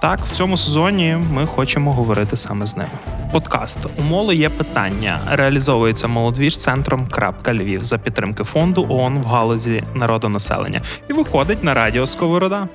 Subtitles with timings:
[0.00, 2.90] Так, в цьому сезоні ми хочемо говорити саме з ними.
[3.32, 9.84] Подкаст «Умоли є питання реалізовується молодвіж центром Крапка Львів за підтримки фонду ООН в галузі
[9.94, 12.68] народонаселення і виходить на радіо Сковорода.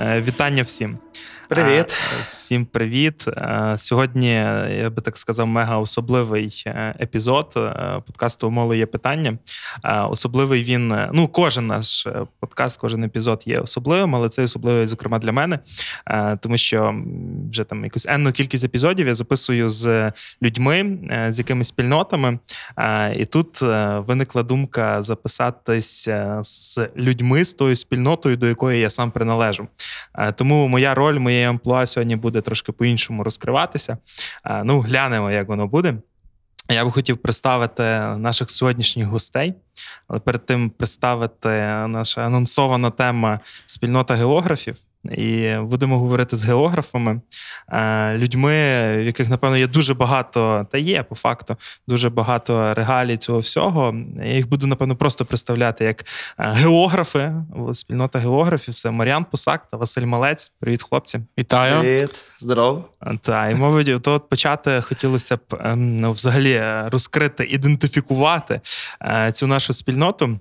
[0.00, 0.98] Е, Вітання всім.
[1.48, 1.96] Привіт.
[2.28, 3.26] Всім привіт.
[3.76, 4.32] Сьогодні,
[4.78, 9.38] я би так сказав, мега особливий е, епізод е, подкасту «Умоли є питання.
[10.10, 12.08] Особливий він, е, ну, кожен наш
[12.40, 15.58] подкаст, кожен епізод є особливим, але це особливий, зокрема, для мене,
[16.40, 16.94] тому що
[17.50, 22.38] вже там якусь енну кількість епізодів я записую з людьми, з якимись спільнотами.
[23.16, 23.62] І тут
[24.06, 29.68] виникла думка записатись е, з людьми, з тою спільнотою, до якої я сам приналежу.
[30.34, 33.98] Тому моя роль, моє амплуа сьогодні буде трошки по-іншому розкриватися.
[34.44, 35.94] Е, Ну, глянемо, як воно буде.
[36.70, 37.82] Я би хотів представити
[38.16, 39.54] наших сьогоднішніх гостей,
[40.08, 41.48] але перед тим представити
[41.88, 44.76] наша анонсована тема спільнота географів.
[45.04, 47.20] І будемо говорити з географами,
[47.68, 48.52] е, людьми,
[48.96, 51.56] в яких, напевно, є дуже багато, та є по факту
[51.88, 53.94] дуже багато регалій цього всього.
[54.24, 56.04] Я їх буду, напевно, просто представляти як
[56.38, 57.32] е, географи.
[57.72, 60.52] Спільнота географів це Мар'ян Пусак та Василь Малець.
[60.60, 61.20] Привіт, хлопці.
[61.38, 61.80] Вітаю.
[61.80, 62.84] Привіт, здоров.
[63.20, 68.60] Так, і мовить, то от почати хотілося б ем, ну, взагалі е, розкрити, ідентифікувати
[69.02, 70.38] е, цю нашу спільноту.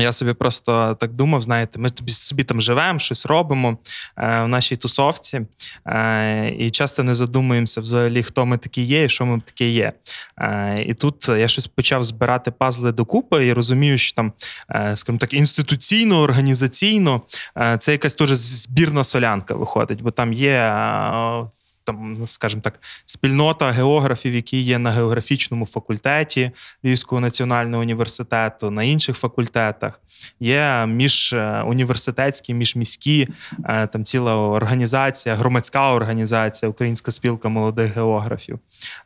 [0.00, 3.78] Я собі просто так думав, знаєте, ми тобі собі там живемо, щось робимо
[4.18, 5.40] е, в нашій тусовці,
[5.86, 9.92] е, і часто не задумуємося взагалі, хто ми такі є і що ми такі є.
[10.38, 14.32] Е, і тут я щось почав збирати пазли докупи і розумію, що там,
[14.70, 17.22] е, скажімо так, інституційно, організаційно
[17.58, 20.74] е, це якась теж збірна солянка виходить, бо там є.
[21.88, 26.50] Е, там, скажімо так, спільнота географів, які є на географічному факультеті
[26.84, 30.00] Львівського національного університету, на інших факультетах.
[30.40, 33.28] Є міжуніверситетські, міжміські,
[33.64, 38.58] е, там ціла організація, громадська організація, Українська спілка молодих географів.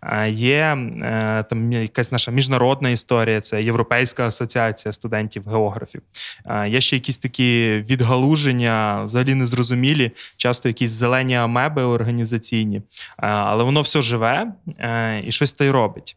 [0.02, 6.02] Е, Є е, там якась наша міжнародна історія, це Європейська асоціація студентів-географів.
[6.46, 12.82] Е, Є ще якісь такі відгалуження, взагалі незрозумілі, часто якісь зелені амеби організаційні, Е,
[13.18, 16.16] але воно все живе е, і щось та й робить.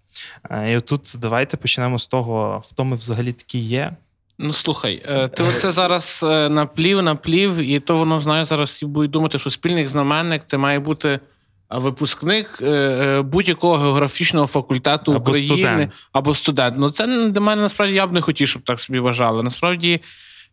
[0.49, 3.91] Е, І тут давайте почнемо з того, хто ми взагалі такі є.
[4.37, 5.03] Ну слухай,
[5.37, 9.87] ти оце зараз наплів, наплів, і то воно знає, зараз всі будуть думати, що спільний
[9.87, 11.19] знаменник це має бути
[11.69, 12.63] випускник
[13.19, 16.07] будь-якого географічного факультету Або України студент.
[16.11, 16.75] або студент.
[16.77, 19.43] Ну це для мене насправді я б не хотів, щоб так собі вважали.
[19.43, 20.01] Насправді.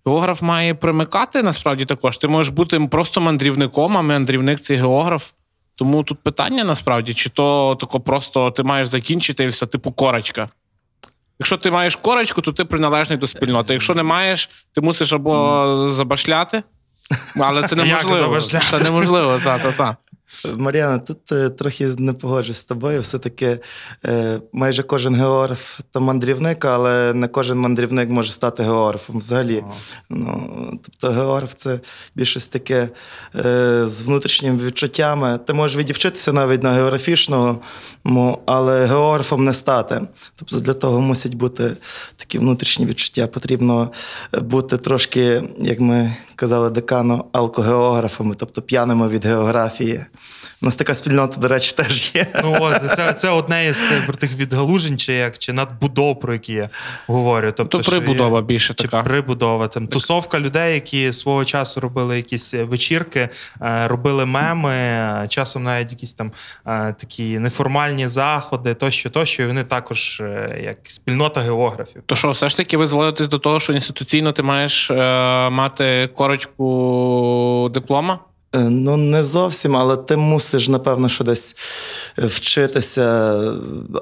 [0.06, 2.18] Географ має примикати насправді також.
[2.18, 5.32] Ти можеш бути просто мандрівником, а мандрівник це географ.
[5.74, 10.48] Тому тут питання насправді, чи то тако просто ти маєш закінчити і все, типу корочка.
[11.38, 13.72] Якщо ти маєш корочку, то ти приналежний до спільноти.
[13.72, 16.62] Якщо не маєш, ти мусиш або забашляти,
[17.36, 18.40] але це неможливо.
[18.40, 19.96] Це неможливо, та, та, та.
[20.56, 23.00] Мар'яна, тут е, трохи не погоджуюсь з тобою.
[23.00, 23.58] Все-таки
[24.04, 29.64] е, майже кожен географ то мандрівник, але не кожен мандрівник може стати географом взагалі.
[30.10, 31.80] Ну, тобто географ це
[32.14, 32.88] більшось таке
[33.36, 35.38] е, з внутрішніми відчуттями.
[35.46, 37.58] Ти можеш відівчитися навіть на географічному,
[38.46, 40.00] але географом не стати.
[40.34, 41.76] Тобто для того мусять бути
[42.16, 43.26] такі внутрішні відчуття.
[43.26, 43.90] Потрібно
[44.40, 50.00] бути трошки, як ми казали декану, алкогеографами, тобто п'яними від географії.
[50.62, 52.26] У нас така спільнота, до речі, теж є.
[52.44, 56.52] Ну, от, це, це одне із тих, тих відгалужень, чи як чи надбудов, про які
[56.52, 56.68] я
[57.06, 57.52] говорю.
[57.56, 59.02] Тобто, То що є- прибудова більше Чи така.
[59.02, 63.28] прибудова, там тусовка людей, які свого часу робили якісь вечірки,
[63.62, 66.32] е, робили меми, е, часом навіть якісь там
[66.66, 69.42] е, такі неформальні заходи, тощо, тощо.
[69.42, 72.02] І вони також е, як спільнота географів.
[72.06, 74.94] То що, все ж таки ви зводитесь до того, що інституційно ти маєш е,
[75.50, 78.18] мати корочку диплома?
[78.54, 81.56] Е, Ну, не зовсім, але ти мусиш, напевно, що десь
[82.18, 83.52] е, вчитися е,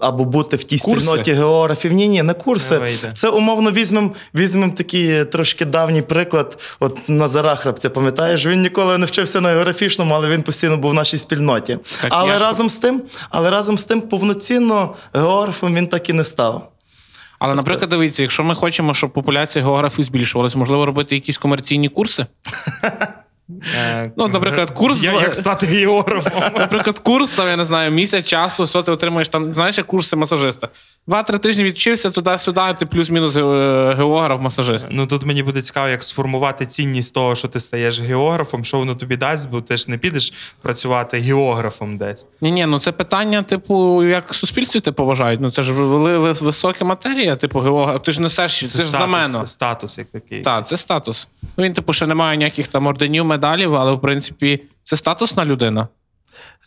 [0.01, 1.07] або бути в тій Курси?
[1.07, 1.93] спільноті географів.
[1.93, 2.79] Ні, ні, не курси.
[3.03, 3.13] Не.
[3.13, 6.59] Це умовно візьмемо візьмем такий трошки давній приклад.
[6.81, 10.95] От Назара Храбця, пам'ятаєш, він ніколи не вчився на географічному, але він постійно був в
[10.95, 11.79] нашій спільноті.
[12.03, 16.09] Так але я ж- разом з тим, але разом з тим, повноцінно географом він так
[16.11, 16.67] і не став.
[17.39, 22.27] Але, наприклад, дивіться, якщо ми хочемо, щоб популяція географів збільшувалась, можливо, робити якісь комерційні курси?
[23.77, 26.43] Е, Ну, наприклад, курс Я- Як стати географом.
[26.59, 30.17] Наприклад, курс, там, я не знаю, місяць часу, що ти отримаєш там, знаєш, як курси
[30.17, 30.69] масажиста.
[31.07, 33.37] Два-три тижні відчився туди-сюди, ти плюс-мінус
[33.97, 34.89] географ, масажист.
[34.91, 38.95] Ну тут мені буде цікаво, як сформувати цінність того, що ти стаєш географом, що воно
[38.95, 40.33] тобі дасть, бо ти ж не підеш
[40.63, 42.27] працювати географом десь.
[42.41, 45.41] Ні, ні, ну це питання, типу, як в суспільстві ти поважають.
[45.41, 45.73] Ну це ж
[46.41, 48.03] висока матерія, типу, географ.
[48.03, 49.25] Ти ж несеш, це, Це ж знамено.
[49.29, 50.41] статус, статус як такий.
[50.41, 51.29] Так, це статус.
[51.57, 55.45] Ну він, типу, ще не має ніяких там орденів, медалів, але в принципі це статусна
[55.45, 55.89] людина.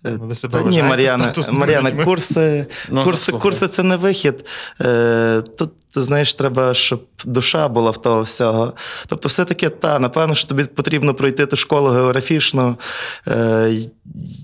[0.05, 4.45] Е, Ви себе Та ні, Мар'яна, Мар'яна, курси, Ну, курси, курси це не вихід.
[4.81, 8.73] Е, Тут, ти знаєш, треба, щоб душа була в того всього.
[9.07, 12.75] Тобто, все-таки, та, напевно, що тобі потрібно пройти ту школу географічну
[13.27, 13.73] е,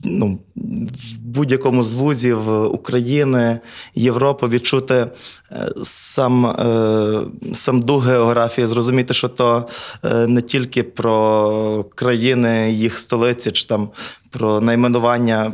[0.03, 3.59] ну, в будь-якому з вузів України,
[3.95, 5.07] Європи, відчути
[5.51, 9.67] е, сам, е, сам дух географії, зрозуміти, що то
[10.03, 13.89] е, не тільки про країни, їх столиці, чи там
[14.29, 15.51] про найменування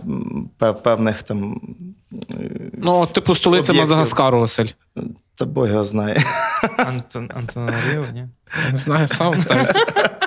[0.83, 1.61] певних там.
[2.73, 3.73] Ну, типу, столиця.
[3.73, 4.67] Мадагаскару, Василь.
[5.35, 6.23] Та Бог його знає.
[6.77, 8.27] Антон, Антонаріо, ні?
[8.71, 9.33] Не знаю, сам.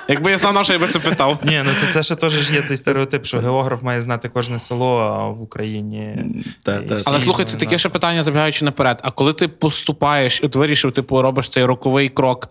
[0.07, 1.39] Якби я знав, на що я би це питав.
[1.43, 5.35] Ні, ну це, це ще теж є цей стереотип, що географ має знати кожне село
[5.37, 6.25] в Україні.
[6.65, 6.95] Та, та.
[6.95, 8.99] всі Але слухайте, таке ще питання, забігаючи наперед.
[9.03, 12.49] А коли ти поступаєш, от вирішив, типу, робиш цей роковий крок,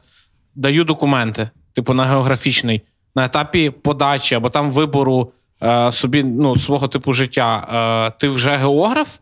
[0.54, 2.82] даю документи, типу, на географічний,
[3.14, 5.32] на етапі подачі або там вибору
[5.62, 7.68] е, собі ну, свого типу життя,
[8.08, 9.18] е, ти вже географ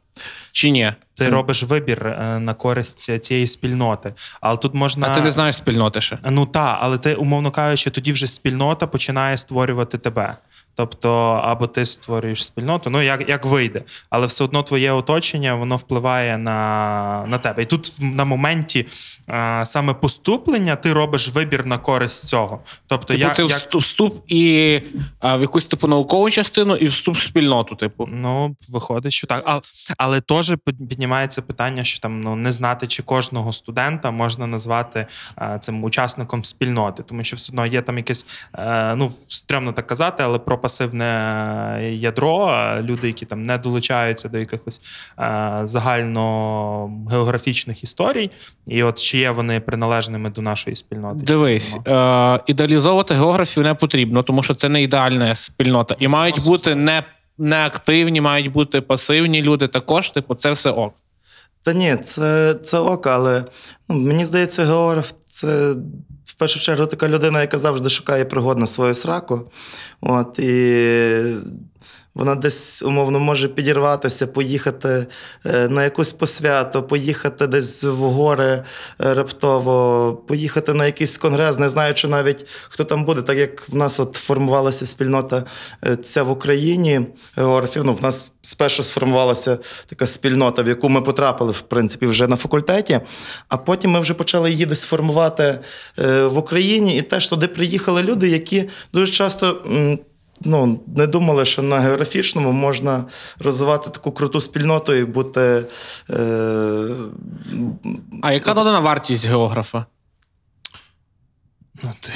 [0.53, 0.93] чи ні?
[1.17, 4.15] Ти робиш вибір е, на користь цієї спільноти.
[4.41, 5.09] Але тут можна.
[5.11, 6.19] А ти не знаєш спільноти ще.
[6.31, 10.37] Ну так, але ти, умовно кажучи, тоді вже спільнота починає створювати тебе.
[10.77, 11.11] Тобто,
[11.45, 16.39] або ти створюєш спільноту, ну як, як вийде, але все одно твоє оточення воно впливає
[16.39, 17.63] на, на тебе.
[17.63, 18.87] І тут на моменті
[19.27, 22.61] а, саме поступлення ти робиш вибір на користь цього.
[22.87, 24.81] Тобто, Типу, я, ти як, вступ, і
[25.21, 28.09] а, в якусь типу наукову частину, і вступ в спільноту, типу.
[28.13, 29.43] Ну, виходить, що так.
[29.47, 29.61] Але,
[29.99, 35.07] але теж піднімається питання, що там ну не знати, чи кожного студента можна назвати
[35.39, 39.87] е, цим учасником спільноти, тому що все одно є там якесь, е, ну стрьомно так
[39.87, 44.81] казати, але про пасивне ядро, люди, які там не долучаються до якихось
[45.19, 48.31] е, загальногеографічних історій,
[48.67, 51.21] і от чи є вони приналежними до нашої спільноти?
[51.21, 55.97] Дивись, е, ідеалізовувати географів не потрібно, тому що це не ідеальна спільнота.
[55.99, 57.03] І мають бути не,
[57.39, 60.95] неактивні, мають бути пасивні люди також, типу, це все ок.
[61.63, 63.45] Та ні, це, це ок, але
[63.89, 65.75] ну, мені здається, географ це
[66.37, 69.51] першу чергу така людина, яка завжди шукає пригод на свою сраку.
[70.01, 71.37] От, і
[72.17, 75.07] вона десь умовно може підірватися, поїхати
[75.47, 78.65] е, на якусь посвято, поїхати десь в гори е,
[78.99, 83.23] раптово, поїхати на якийсь конгрес, не знаючи навіть, хто там буде.
[83.23, 85.45] Так як в нас от формувалася спільнота
[85.87, 87.01] е, ця в Україні
[87.37, 92.27] географів, ну, в нас спершу сформувалася така спільнота, в яку ми потрапили, в принципі, вже
[92.27, 93.01] на факультеті,
[93.49, 95.59] а потім ми вже почали її десь формувати
[96.23, 99.63] в Україні, і теж туди приїхали люди, які дуже часто.
[100.41, 103.05] Ну, не думали, що на географічному можна
[103.39, 105.65] розвивати таку круту спільноту і бути.
[106.11, 106.87] Е,
[108.23, 109.87] А яка додана вартість географа?
[111.83, 112.13] Ну, ти,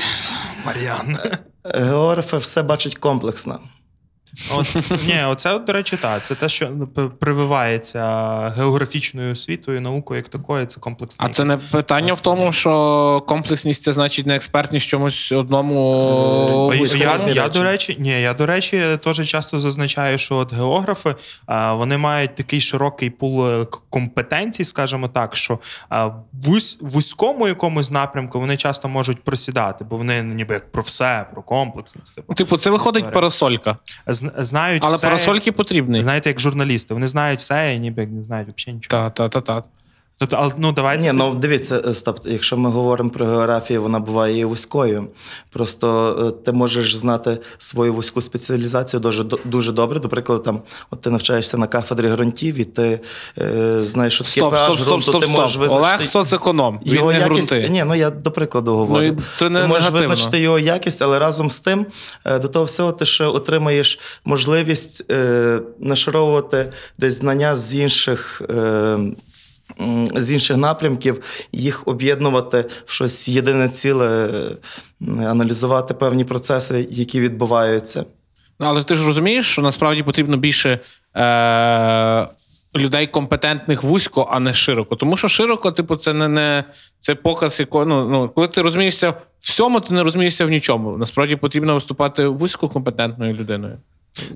[0.67, 1.17] Мар'ян.
[1.65, 3.59] географи все бачать комплексно.
[4.55, 6.25] От, ні, оце, от, до речі, так.
[6.25, 8.03] Це те, що ну, прививається
[8.57, 11.27] географічною освітою, наукою як такою, це комплексне.
[11.27, 16.71] А це не питання в тому, що комплексність це значить не експертність в чомусь одному
[17.31, 17.33] Е.
[17.35, 21.15] Я, я, до речі, ні, я, до речі, теж часто зазначаю, що от географи
[21.73, 25.59] вони мають такий широкий пул е, компетенцій, скажімо так, що
[26.33, 31.27] в вузькому якомусь напрямку вони часто можуть просідати, бо вони ну, ніби як про все,
[31.33, 32.17] про комплексність.
[32.17, 33.77] Типу, Типу, це виходить парасолька.
[34.39, 36.03] Знають Але все, парасольки потрібні.
[36.03, 39.11] знаєте, як журналісти, вони знають все, і ніби не знають взагалі нічого.
[39.11, 39.69] Та, та, та, та.
[40.21, 43.99] Тобто, але, ну, давайте Ні, ну дивіться, е, стоп, якщо ми говоримо про географію, вона
[44.01, 45.07] буває і вузькою.
[45.51, 50.01] Просто е, ти можеш знати свою вузьку спеціалізацію дуже дуже добре.
[50.01, 50.61] До прикладу, там,
[50.91, 53.01] от ти навчаєшся на кафедрі ґрунтів, і ти
[53.39, 55.63] е, знаєш, що таке Стоп, стоп, стоп, ти можеш стоп.
[55.63, 55.89] визначити.
[55.89, 56.81] Олег соцеконом.
[56.87, 57.69] Він Його не якість, ґрунти.
[57.69, 59.07] ні, ну я до прикладу говорю.
[59.07, 60.09] Ну, це не ти можеш негативно.
[60.15, 61.87] визначити його якість, але разом з тим,
[62.25, 68.43] е, до того всього, ти ще отримаєш можливість е, нашаровувати десь знання з інших.
[68.51, 68.99] Е,
[70.15, 71.23] з інших напрямків
[71.53, 78.05] їх об'єднувати в щось єдине ціле, е, аналізувати певні процеси, які відбуваються.
[78.61, 80.79] Ну, Але ти ж розумієш, що насправді потрібно більше
[81.17, 82.29] е-
[82.77, 84.97] людей компетентних вузько, а не широко.
[84.97, 86.65] Тому що широко, типу, це не, не
[86.99, 90.97] це показ, якого ну, ну, коли ти розумієшся всьому, ти не розумієшся в нічому.
[90.97, 93.79] Насправді потрібно виступати вузько компетентною людиною.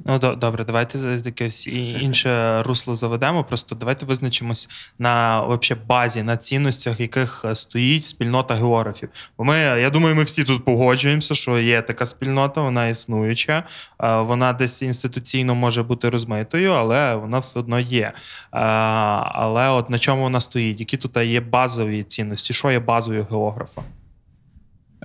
[0.07, 1.67] Ну, добре, давайте якесь
[2.01, 3.45] інше русло заведемо.
[3.45, 9.09] Просто давайте визначимось на вообще базі, на цінностях, яких е, стоїть спільнота географів.
[9.39, 13.65] Бо ми, я думаю, ми всі тут погоджуємося, що є така спільнота, вона існуюча,
[14.03, 18.03] е, вона десь інституційно може бути розмитою, але вона все одно є.
[18.07, 18.13] Е,
[18.53, 20.81] Але от на чому вона стоїть?
[20.81, 22.53] Які тут є базові цінності?
[22.53, 23.83] Що є базовою географа?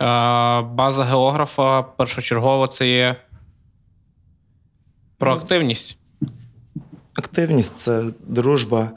[0.02, 3.16] Е, База географа першочергово це є
[5.20, 5.98] проактивність.
[5.98, 6.00] Активність
[7.16, 8.92] Активність це дружба,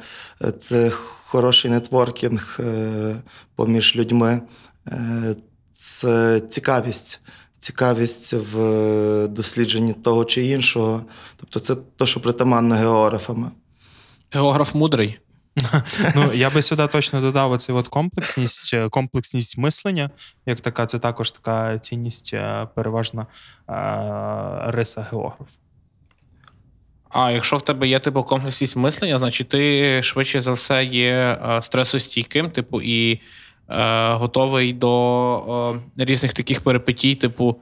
[0.45, 0.91] е, це
[1.25, 3.23] хороший нетворкінг е,
[3.57, 4.41] поміж людьми,
[4.89, 5.37] е,
[5.73, 7.21] це цікавість.
[7.59, 11.03] Цікавість в дослідженні того чи іншого.
[11.37, 13.51] Тобто, це те, що притаманно географами.
[14.31, 15.19] Географ мудрий.
[16.15, 20.11] Ну, я би сюди точно додав оцю от комплексність, е, комплексність мислення,
[20.47, 23.27] як така, це також така цінність, е, переважна
[23.69, 25.49] е, риса географ.
[27.13, 31.11] А якщо в тебе є типу комплексність мислення, значить ти швидше за все є
[31.49, 33.21] е, стресостійким, типу, і
[33.69, 37.57] е, готовий до е, різних таких перипетій, типу.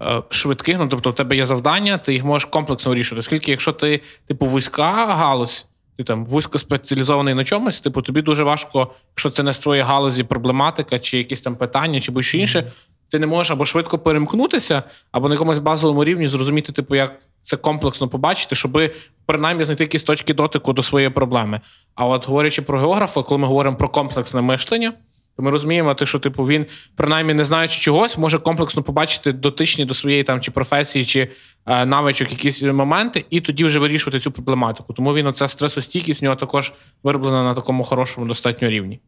[0.00, 3.18] е, Швидких, ну тобто, в тебе є завдання, ти їх можеш комплексно вирішувати.
[3.20, 8.42] Оскільки, якщо ти, типу, вузька галузь, ти там вузько спеціалізований на чомусь, типу, тобі дуже
[8.44, 12.72] важко, якщо це не з твоєї галузі проблематика, чи якісь там питання, чи будь-що інше,
[13.10, 17.56] ти не можеш або швидко перемкнутися, або на якомусь базовому рівні зрозуміти, типу, як це
[17.56, 18.80] комплексно побачити, щоб
[19.26, 21.60] принаймні знайти якісь точки дотику до своєї проблеми.
[21.94, 24.92] А от говорячи про географа, коли ми говоримо про комплексне мишлення,
[25.36, 29.94] то ми розуміємо, що типу він, принаймні не знаючи чогось, може комплексно побачити дотичні до
[29.94, 31.28] своєї там чи професії, чи
[31.66, 34.92] е, навичок якісь моменти, і тоді вже вирішувати цю проблематику.
[34.92, 36.72] Тому він оця стресостійкість в нього також
[37.02, 39.00] вироблена на такому хорошому достатньо рівні.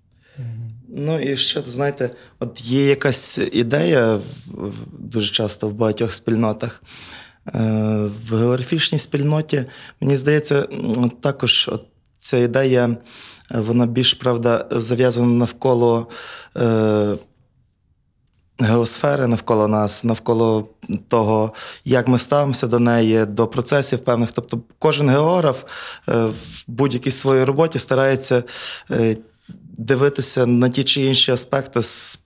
[0.93, 4.19] Ну і ще, знаєте, от є якась ідея
[4.99, 6.83] дуже часто в багатьох спільнотах.
[7.55, 7.61] Е,
[8.29, 9.65] В географічній спільноті,
[10.01, 10.69] мені здається,
[11.21, 11.85] також от
[12.19, 12.97] ця ідея, е,
[13.61, 16.07] вона більш правда зав'язана навколо
[16.57, 17.15] е,
[18.59, 20.69] геосфери, навколо нас, навколо
[21.09, 21.53] того,
[21.85, 24.33] як ми ставимося до неї, до процесів певних.
[24.33, 25.65] Тобто, кожен географ
[26.09, 28.43] е, в будь-якій своїй роботі старається.
[29.81, 32.21] Дивитися на ті чи інші аспекти з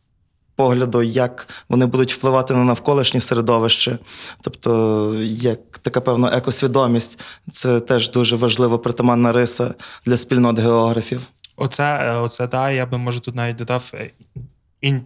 [0.56, 3.98] погляду, як вони будуть впливати на навколишнє середовище.
[4.40, 7.20] Тобто, як така певна екосвідомість,
[7.50, 9.74] це теж дуже важлива притаманна риса
[10.06, 11.20] для спільнот географів.
[11.56, 14.10] Оце, е, оце да, я би може тут навіть додав е,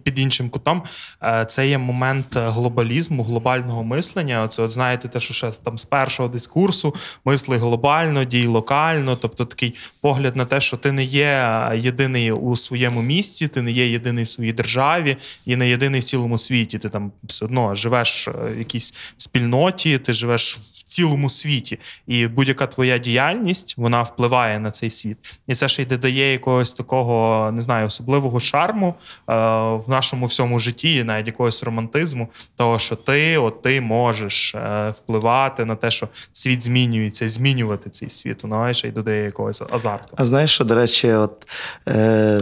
[0.03, 0.83] під іншим кутом.
[1.23, 4.43] Е, Це є момент е, глобалізму, глобального мислення.
[4.43, 6.95] Оце, от знаєте, те, що ще там з першого дискурсу
[7.25, 9.15] мисли глобально, дій локально.
[9.15, 13.61] Тобто такий погляд на те, що ти не є е, єдиний у своєму місці, ти
[13.61, 16.77] не є єдиний в своїй державі і не єдиний в цілому світі.
[16.77, 21.79] Ти там все одно живеш в якійсь спільноті, ти живеш в цілому світі.
[22.07, 25.17] І будь-яка твоя діяльність вона впливає на цей світ.
[25.47, 29.33] І це ще й додає якогось такого, не знаю, особливого шарму е,
[29.75, 35.65] в нашому всьому житті, навіть якогось романтизму, того, що ти, от ти можеш е, впливати
[35.65, 38.43] на те, що світ змінюється, змінювати цей світ.
[38.43, 40.13] Воно ще й додає якогось азарту.
[40.15, 41.47] А знаєш, що, до речі, от
[41.87, 42.41] е,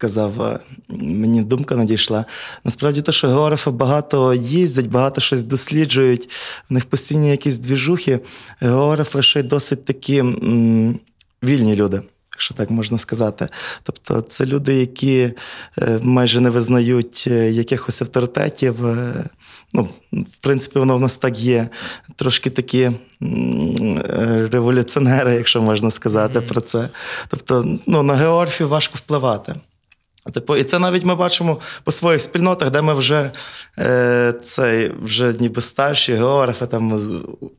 [0.00, 2.24] ти сказав, е, мені думка надійшла.
[2.64, 6.30] Насправді, те, що географи багато їздять, багато щось досліджують,
[6.70, 8.20] в них постійні якісь двіжухи.
[8.60, 10.98] Географи ще й досить такі м,
[11.42, 12.02] вільні люди.
[12.32, 13.48] Якщо так можна сказати.
[13.82, 15.32] Тобто це люди, які
[15.78, 18.76] е, майже не визнають е, якихось авторитетів.
[19.72, 21.68] Ну, в принципі, воно в нас так є.
[22.16, 22.90] Трошки такі
[24.52, 26.88] революціонери, якщо можна сказати про це.
[27.28, 29.54] Тобто, ну, на географів важко впливати.
[30.34, 33.30] Типу, і це навіть ми бачимо по своїх спільнотах, де ми вже
[33.78, 37.00] е, цей, вже ніби старші географи, там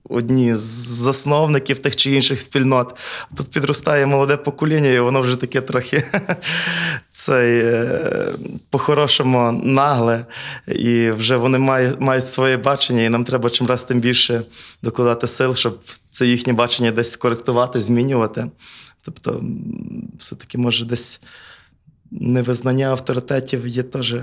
[0.09, 2.95] одні з засновників тих чи інших спільнот.
[3.37, 6.03] Тут підростає молоде покоління, і воно вже таке трохи
[7.11, 8.33] цей, е,
[8.69, 10.25] по-хорошому нагле.
[10.67, 14.41] І вже вони мають, мають своє бачення, і нам треба чим раз тим більше
[14.81, 15.79] докладати сил, щоб
[16.11, 18.47] це їхнє бачення десь коректувати, змінювати.
[19.01, 19.43] Тобто,
[20.19, 21.21] все-таки може десь
[22.11, 24.15] невизнання авторитетів є теж.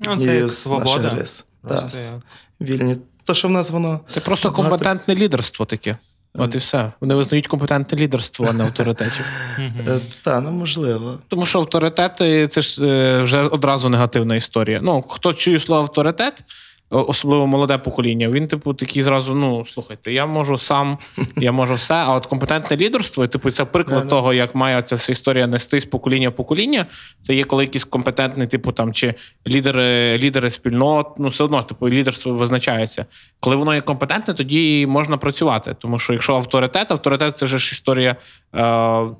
[0.00, 1.14] Ну, це як свобода.
[1.18, 1.46] рис.
[1.62, 2.96] Просто Та, як- вільні.
[3.24, 4.00] То, що в нас воно.
[4.08, 5.96] Це просто багато- компетентне лідерство таке.
[6.34, 6.92] От і все.
[7.00, 9.26] Вони визнають компетентне лідерство, а не авторитетів.
[9.58, 11.18] Е, Та, ну можливо.
[11.28, 14.80] Тому що авторитети це ж е, вже одразу негативна історія.
[14.82, 16.44] Ну, хто чує слово авторитет,
[16.92, 20.98] особливо молоде покоління, він, типу, такий зразу: ну, слухайте, я можу сам,
[21.36, 21.94] я можу все.
[21.94, 25.86] А от компетентне лідерство, типу, це приклад того, як має ця вся історія нести з
[25.86, 26.86] покоління в покоління.
[27.20, 29.14] Це є коли якийсь компетентний, типу, там, чи
[29.48, 33.06] лідери, лідери спільнот, ну, все одно, типу, лідерство визначається.
[33.40, 35.76] Коли воно є компетентне, тоді можна працювати.
[35.78, 38.16] Тому що якщо авторитет, авторитет це ж історія
[38.54, 38.62] е,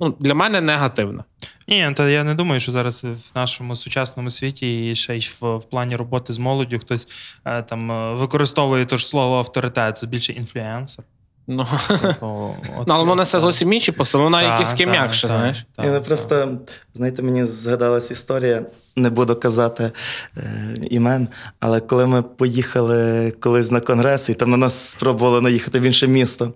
[0.01, 1.25] ну, для мене негативна.
[1.69, 5.57] Ні, то я не думаю, що зараз в нашому сучасному світі і ще й в,
[5.57, 7.09] в плані роботи з молоддю хтось
[7.45, 11.05] е, там е, використовує те ж слово авторитет, це більше інфлюенсер.
[11.47, 12.27] Ну, Типу,
[12.79, 15.67] от- ну але воно несе зовсім інші посили, вона Та, якісь та, м'якше, та, знаєш.
[15.77, 16.01] та, І не та.
[16.01, 16.49] просто,
[16.95, 18.63] знаєте, мені згадалась історія,
[18.97, 19.91] не буду казати
[20.37, 21.29] е, імен,
[21.61, 26.07] але коли ми поїхали колись на конгрес, і там на нас спробували наїхати в інше
[26.07, 26.53] місто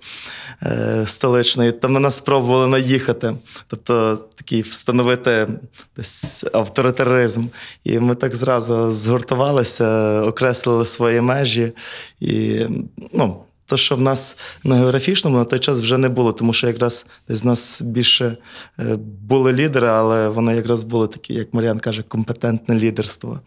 [0.62, 3.34] е, столичне, і там на нас спробували наїхати.
[3.66, 5.48] Тобто такий встановити
[5.96, 7.44] десь авторитаризм.
[7.84, 11.72] І ми так зразу згуртувалися, окреслили свої межі.
[12.20, 12.66] І,
[13.12, 16.66] ну, то, що в нас на географічному на той час вже не було, тому що
[16.66, 18.36] якраз в нас більше
[18.78, 23.40] е, були лідери, але вони якраз були такі, як Мар'ян каже, компетентне лідерство.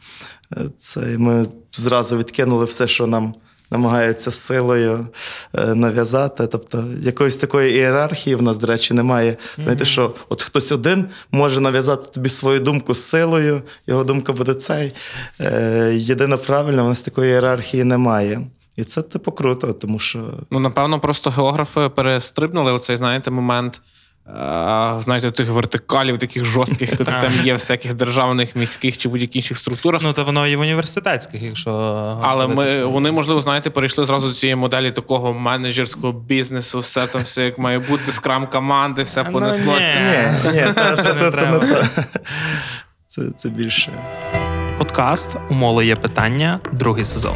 [0.58, 3.34] Е, Це ми зразу відкинули все, що нам
[3.71, 5.07] намагаються силою
[5.53, 6.47] е, нав'язати.
[6.47, 9.38] Тобто якоїсь такої ієрархії в нас, до речі, немає.
[9.57, 14.53] Знаєте, що от хтось один може нав'язати тобі свою думку з силою, його думка буде
[14.53, 14.93] цей.
[15.41, 18.41] Е, Єдине правильно, в нас такої ієрархії немає.
[18.75, 23.81] І це типу круто, тому що Ну, напевно, просто географи перестрибнули оцей, знаєте, момент.
[25.00, 29.57] Знаєте, тих вертикалів, таких жорстких, які там є в всяких державних, міських чи будь-яких інших
[29.57, 30.01] структурах.
[30.03, 31.71] Ну, то воно і в університетських, якщо.
[32.24, 37.21] Але ми, вони, можливо, знаєте, перейшли зразу до цієї моделі такого менеджерського бізнесу, все там
[37.21, 39.86] все як має бути, скрам команди, все Ну, понеслося.
[40.45, 40.53] ні.
[40.53, 40.65] ні.
[43.07, 43.91] Це, це більше.
[44.77, 47.36] Подкаст У Моло є питання, другий сезон.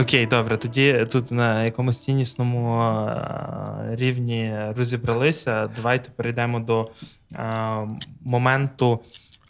[0.00, 0.56] Окей, добре.
[0.56, 5.66] Тоді тут на якомусь ціннісному е, рівні розібралися.
[5.76, 6.88] Давайте перейдемо до
[7.34, 7.88] е,
[8.20, 9.00] моменту,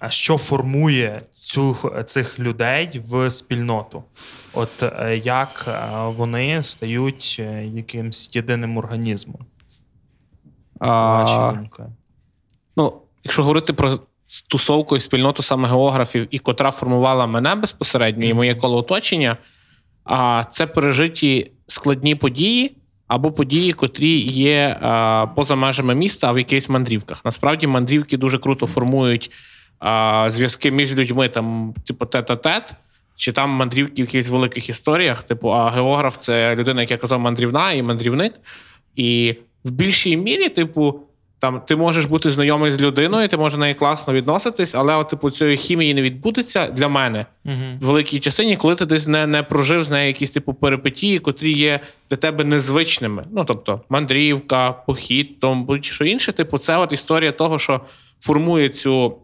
[0.09, 4.05] що формує цю, цих людей в спільноту.
[4.53, 5.81] От е, як
[6.17, 7.39] вони стають
[7.75, 9.47] якимсь єдиним організмом.
[10.81, 11.53] А,
[12.77, 12.93] ну,
[13.25, 13.99] якщо говорити про
[14.49, 19.37] тусовку і спільноту саме географів, і котра формувала мене безпосередньо, і моє коло оточення,
[20.05, 22.77] а це пережиті складні події.
[23.11, 27.25] Або події, котрі є а, поза межами міста, а в якихось мандрівках.
[27.25, 29.31] Насправді мандрівки дуже круто формують
[29.79, 32.75] а, зв'язки між людьми, там, типу, тет-а-тет,
[33.17, 35.23] чи там мандрівки в якихось великих історіях.
[35.23, 38.33] Типу, а географ це людина, як я казав, мандрівна і мандрівник.
[38.97, 39.35] І
[39.65, 41.01] в більшій мірі, типу,
[41.41, 45.09] там ти можеш бути знайомий з людиною, ти можеш до неї класно відноситись, але от,
[45.09, 47.27] типу, цієї хімії не відбудеться для мене
[47.81, 51.53] в великій частині, коли ти десь не, не прожив з нею якісь типу перипетії, котрі
[51.53, 53.25] є для тебе незвичними.
[53.33, 56.33] Ну тобто мандрівка, похід, там будь-що інше.
[56.33, 57.81] Типу, це от історія того, що
[58.21, 59.17] формує цю.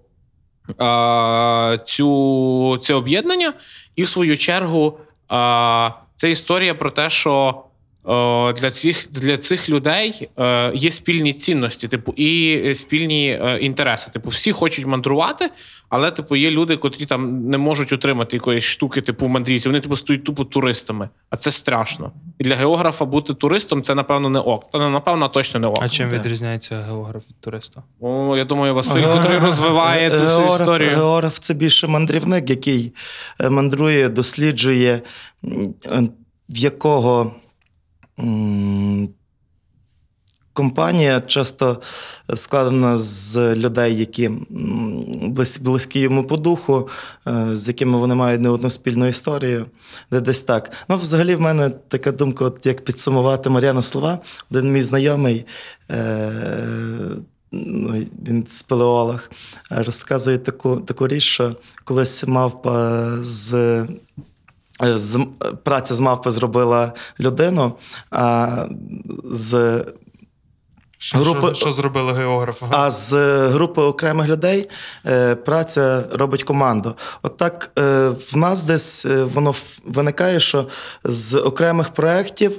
[0.79, 3.53] а, Цю, це об'єднання,
[3.97, 4.99] і в свою чергу
[5.29, 7.63] а, це історія про те, що
[8.07, 14.11] для цих, для цих людей е, є спільні цінності, типу, і спільні е, інтереси.
[14.11, 15.51] Типу, всі хочуть мандрувати,
[15.89, 19.73] але типу, є люди, котрі там не можуть утримати якоїсь штуки, типу мандрівців.
[19.73, 21.09] Вони типу стають тупо туристами.
[21.31, 22.13] А це страшно.
[22.39, 24.71] І для географа бути туристом це, напевно, не ок.
[24.71, 25.79] Та напевно, точно не ок.
[25.83, 27.83] А чим відрізняється географ від туриста?
[28.01, 30.91] О, я думаю, Василь, котрий розвиває цю всю історію.
[30.91, 32.93] Географ це більше мандрівник, який
[33.41, 35.01] е, мандрує, досліджує,
[35.45, 36.03] е,
[36.49, 37.33] в якого
[40.57, 41.81] компанія часто
[42.35, 44.31] складена з людей, які
[45.61, 46.89] близькі йому по духу,
[47.29, 49.67] е, з якими вони мають не одну спільну історію,
[50.11, 50.73] де десь так.
[50.89, 54.19] Ну, взагалі, в мене така думка, от як підсумувати Мар'яна слова.
[54.51, 55.47] Один мій знайомий.
[55.91, 57.17] Е-
[57.53, 59.31] ну, він спелеолог,
[59.71, 63.85] розказує таку, таку річ, що колись мавпа з.
[64.83, 65.27] Е, З,
[65.65, 67.73] праця з мавпи зробила людину,
[68.11, 68.49] а
[69.25, 69.55] з
[71.15, 72.67] Групи- що, що зробили географи?
[72.71, 74.69] а з е, групи окремих людей
[75.07, 76.95] е, праця робить команду.
[77.23, 79.55] От так е, в нас десь е, воно
[79.87, 80.67] виникає, що
[81.05, 82.59] з окремих проєктів, е,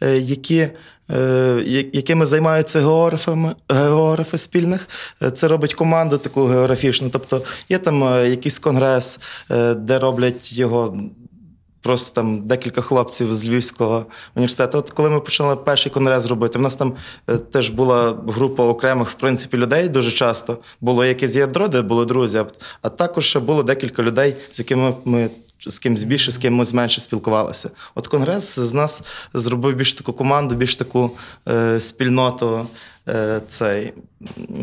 [0.00, 0.68] які,
[1.10, 4.88] е, якими займаються географами, географи спільних,
[5.22, 7.10] е, це робить команду таку географічну.
[7.10, 10.98] Тобто є там е, якийсь конгрес, е, де роблять його.
[11.82, 14.78] Просто там декілька хлопців з Львівського університету.
[14.78, 16.92] От коли ми почали перший конгрес робити, в нас там
[17.28, 20.58] е, теж була група окремих в принципі людей дуже часто.
[20.80, 22.44] Було якесь ядро, де були друзі,
[22.82, 27.00] а також ще було декілька людей, з якими ми з кимось більше, з кимось менше
[27.00, 27.70] спілкувалися.
[27.94, 29.02] От конгрес з нас
[29.34, 31.10] зробив більш таку команду, більш таку
[31.48, 32.66] е, спільноту.
[33.08, 33.92] Е, цей.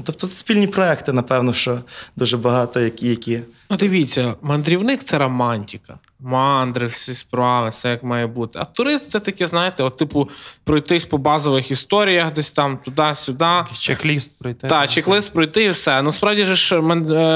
[0.03, 1.79] Тобто спільні проекти, напевно, що
[2.15, 3.07] дуже багато, які.
[3.07, 3.39] які.
[3.69, 5.99] Ну, дивіться, мандрівник це романтика.
[6.23, 8.59] Мандри, всі справи, все як має бути.
[8.59, 10.29] А турист це таке, знаєте, от, типу,
[10.63, 13.45] пройтись по базових історіях, десь там туди-сюди.
[13.73, 14.67] Чек-ліст пройти.
[14.67, 16.01] Так, чек-лист пройти і все.
[16.01, 16.81] Ну, справді ж е,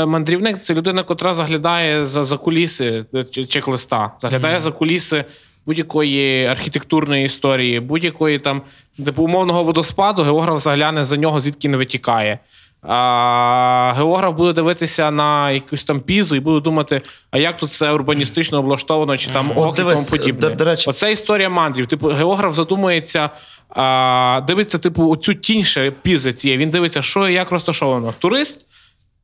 [0.05, 5.25] мандрівник це людина, котра заглядає за, за куліси е, чек-листа, заглядає за куліси
[5.67, 8.61] будь-якої архітектурної історії, будь-якої там
[9.05, 12.39] типу, умовного водоспаду, географ загляне за нього, звідки не витікає.
[12.83, 17.91] А географ буде дивитися на якусь там пізу і буде думати, а як тут все
[17.91, 20.49] урбаністично облаштовано, чи там ок і тому подібне.
[20.49, 21.87] до- до речі- Оце історія мандрів.
[21.87, 23.29] Типу, географ задумується,
[23.69, 26.57] а, дивиться, типу, оцю тінь ще пізи цієї.
[26.57, 28.13] Він дивиться, що і як розташовано.
[28.19, 28.65] Турист,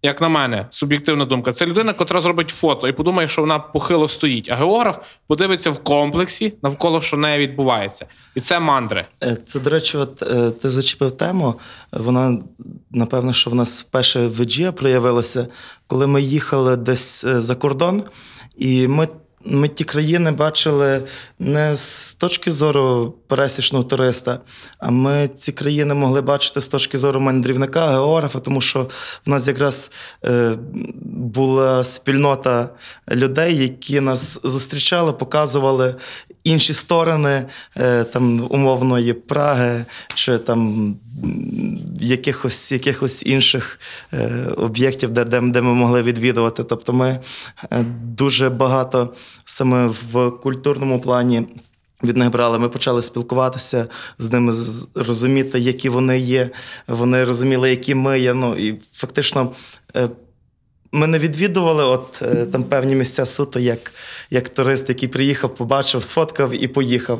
[0.04, 4.08] як на мене, суб'єктивна думка, це людина, котра зробить фото і подумає, що вона похило
[4.08, 4.50] стоїть.
[4.52, 8.06] А географ подивиться в комплексі навколо, що не відбувається.
[8.36, 9.06] І це мандри.
[9.24, 11.56] Е, Це, до речі, от е, ти зачепив тему.
[11.92, 12.38] Вона,
[12.92, 15.48] напевно, що в нас вперше в Еджія проявилася,
[15.88, 18.04] коли ми їхали десь е, за кордон,
[18.58, 19.08] і ми.
[19.46, 21.02] Ми ті країни бачили
[21.40, 24.40] не з точки зору пересічного туриста,
[24.80, 28.88] а ми ці країни могли бачити з точки зору мандрівника, географа, тому що
[29.26, 29.92] в нас якраз
[30.26, 30.56] е,
[31.06, 32.70] була спільнота
[33.12, 35.96] людей, які нас зустрічали, показували
[36.44, 37.46] інші сторони
[37.78, 40.96] е, там умовної Праги чи там
[42.00, 43.80] якихось, якихось інших
[44.14, 46.64] е, об'єктів, де, де, де ми могли відвідувати.
[46.64, 47.20] Тобто ми
[47.72, 49.14] е, дуже багато
[49.46, 51.48] саме в культурному плані.
[52.04, 53.88] Від них брали, ми почали спілкуватися
[54.20, 54.54] з ними,
[54.96, 56.50] розуміти, які вони є.
[56.88, 58.34] Вони розуміли, які ми є.
[58.34, 59.52] Ну і фактично
[60.94, 63.92] ми не відвідували от е, там певні місця суто, як,
[64.30, 67.20] як турист, який приїхав, побачив, сфоткав і поїхав.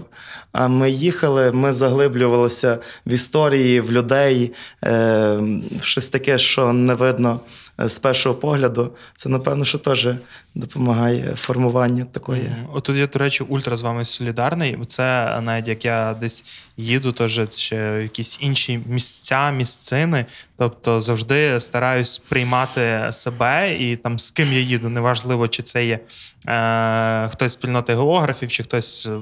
[0.52, 5.40] А ми їхали, ми заглиблювалися в історії, в людей, е,
[5.82, 7.40] щось таке, що не видно
[7.80, 8.92] е, з першого погляду.
[9.16, 10.08] Це, напевно, що теж
[10.56, 12.52] допомагає формуванню такої.
[12.74, 14.78] От я, до речі, ультра з вами солідарний.
[14.88, 16.46] Це навіть як я десь
[16.78, 20.26] їду, теж ще в якісь інші місця, місцини.
[20.58, 24.90] Тобто завжди стараюсь приймати себе і там з ким я їду.
[24.90, 26.00] Неважливо, чи це є
[26.48, 29.20] е, хтось з спільноти географів, чи хтось е,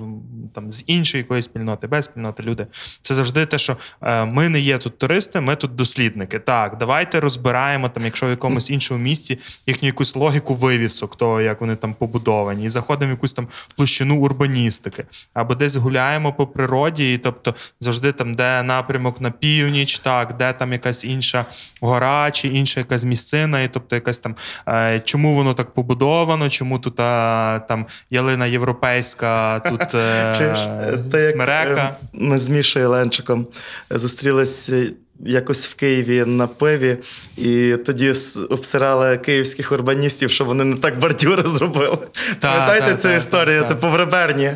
[0.54, 2.67] там з іншої якоїсь спільноти, без спільноти люди.
[3.02, 6.39] Це завжди те, що е, ми не є тут туристи, ми тут дослідники.
[6.39, 11.62] Так, давайте розбираємо там, якщо в якомусь іншому місці їхню якусь логіку вивісок, того, як
[11.62, 17.13] вони там побудовані, і заходимо в якусь там площину урбаністики, або десь гуляємо по природі,
[17.13, 21.45] і тобто завжди там, де напрямок на північ, так, де там якась інша
[21.81, 24.36] гора чи інша якась місцина, і тобто якась там
[24.67, 29.97] е, чому воно так побудовано, чому тут а, там ялина європейська, тут е,
[31.13, 31.95] е, смерека.
[32.03, 33.47] е, Ми з Мішою Ленчиком
[33.89, 34.86] зустрілися
[35.25, 36.97] якось в Києві на пиві,
[37.38, 38.13] і тоді
[38.49, 41.97] обсирали київських урбаністів, що вони не так бордюри зробили.
[42.39, 43.62] Пам'ятаєте та, цю та, історію?
[43.62, 43.73] та, та.
[43.75, 44.51] Типу в Реберні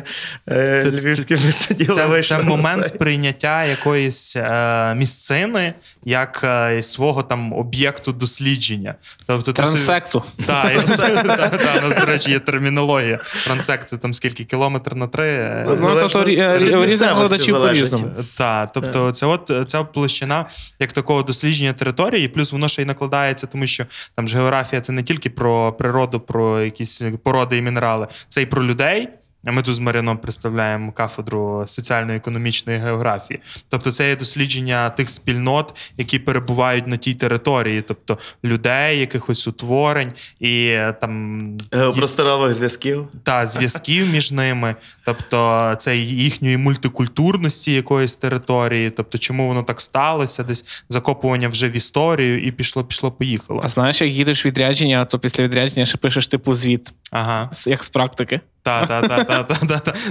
[0.48, 2.94] е, львівські сиділи, Це, вийшли це момент цей.
[2.94, 5.74] сприйняття якоїсь е, місцини
[6.04, 8.94] як е, свого там об'єкту дослідження.
[9.26, 10.22] Тобто Трансекту.
[10.46, 10.72] Так,
[11.78, 13.18] у нас, до речі, є термінологія.
[13.44, 15.26] Трансект це там скільки кілометр на три.
[15.28, 18.10] е, Ну, Залежно то, то, рі- від рі- різних глядачів по-різному.
[18.36, 20.44] Так, тобто це от ця площина
[20.78, 24.92] як такого дослідження території, плюс воно ще й накладається, тому що там ж географія це
[24.92, 29.08] не тільки про природу, про якісь породи і мінерали, це і про людей.
[29.46, 33.40] А ми тут з Маріном представляємо кафедру соціально-економічної географії.
[33.68, 40.12] Тобто, це є дослідження тих спільнот, які перебувають на тій території, тобто людей, якихось утворень
[40.40, 43.08] і е, там Геопросторових зв'язків.
[43.22, 50.42] та зв'язків між ними, тобто це їхньої мультикультурності якоїсь території, тобто чому воно так сталося,
[50.42, 53.60] десь закопування вже в історію, і пішло, пішло, поїхало.
[53.64, 57.88] А знаєш, як їдеш відрядження, то після відрядження ще пишеш типу звіт, Ага, як з
[57.88, 58.40] практики.
[58.62, 59.35] та, та, та, та,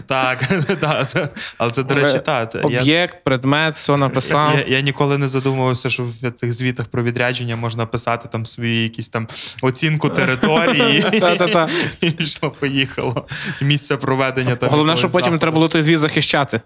[0.07, 0.43] так,
[1.57, 2.55] але це, до речі, так.
[2.63, 4.53] Об'єкт, предмет, все написав.
[4.67, 9.09] я, ніколи не задумувався, що в цих звітах про відрядження можна писати там свої якісь
[9.09, 9.27] там
[9.61, 11.05] оцінку території,
[12.01, 13.27] і пішло, поїхало.
[13.61, 16.61] Місце проведення Головне, що потім треба було той звіт захищати.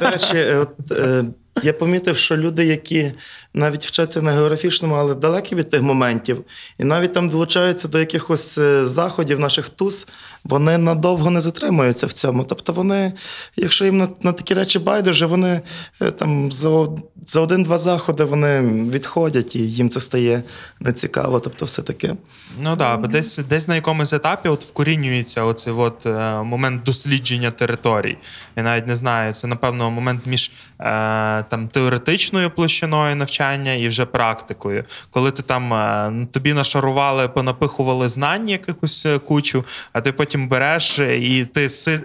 [0.00, 1.24] До речі, от, е,
[1.62, 3.12] я помітив, що люди, які
[3.54, 6.44] навіть вчаться на географічному, але далекі від тих моментів,
[6.78, 10.08] і навіть там долучаються до якихось е, заходів наших туз,
[10.44, 12.44] вони надовго не затримуються в цьому.
[12.44, 13.12] Тобто вони,
[13.56, 15.60] якщо їм на, на такі речі байдуже, вони
[16.00, 16.88] е, там за,
[17.26, 20.42] за один-два заходи вони відходять і їм це стає
[20.80, 21.40] нецікаво.
[21.40, 22.14] Тобто, все таке.
[22.60, 27.50] Ну так, да, десь, десь на якомусь етапі от вкорінюється оцей от, е, момент дослідження
[27.50, 28.16] територій.
[28.56, 34.04] Я навіть не знаю, це, напевно, момент між е, там, теоретичною площиною навчання і вже
[34.04, 34.84] практикою.
[35.10, 40.98] Коли ти там е, тобі нашарували, понапихували знань якихось е, кучу, а ти потім береш
[40.98, 42.00] е, і ти си,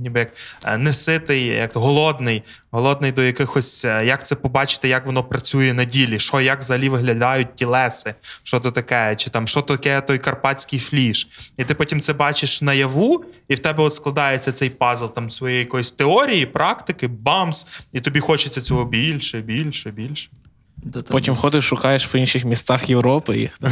[0.00, 0.32] ніби як
[0.78, 6.18] не ситий, як голодний, голодний до якихось, як це побачити, як воно працює на ділі,
[6.18, 11.28] що як взагалі виглядають тілеси, що то таке, чи там що таке той карпатський фліш.
[11.56, 15.60] І ти потім це бачиш наяву, і в тебе от складається цей пазл там своєї
[15.60, 20.30] якоїсь теорії, практики, бамс, і тобі хочеться цього більше, більше, більше.
[21.08, 23.58] Потім ходиш, шукаєш в інших містах Європи їх.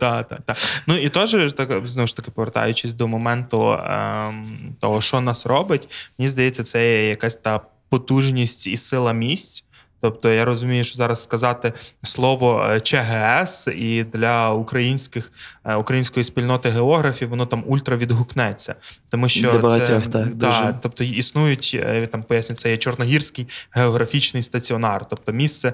[0.00, 0.56] Так, так, так.
[0.86, 5.88] Ну і теж так, знову ж таки, повертаючись до моменту ем, того, що нас робить,
[6.18, 9.64] мені здається, це є якась та потужність і сила місць.
[10.02, 15.32] Тобто я розумію, що зараз сказати слово е, ЧГС і для українських
[15.64, 18.74] е, української спільноти географів воно там ультра відгукнеться.
[19.10, 20.74] Тому що Для багатьох, це, так, дуже.
[20.80, 25.72] тобто існують е, там поясню, це є Чорногірський географічний стаціонар, тобто місце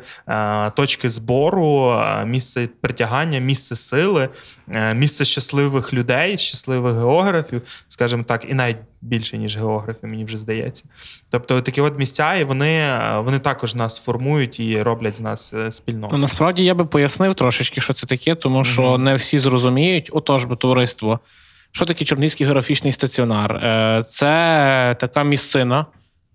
[0.75, 4.29] точки збору, місце притягання, місце сили,
[4.95, 10.85] місце щасливих людей, щасливих географів, скажімо так, і навіть більше ніж географів, мені вже здається.
[11.31, 14.18] Тобто такі от місця, і вони, вони також нас формують
[14.61, 16.13] і роблять з нас е, спільноту.
[16.13, 20.45] Ну, насправді я би пояснив трошечки, що це таке, тому що не всі зрозуміють, отож
[20.45, 21.21] би товариство.
[21.73, 23.57] Що таке Чорнігський географічний стаціонар?
[23.57, 25.87] Е, Це така місцина,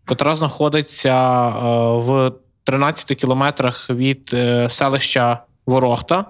[0.10, 1.52] яка знаходиться е,
[1.98, 2.32] в
[2.64, 4.36] 13 кілометрах від
[4.70, 6.26] селища Ворохта.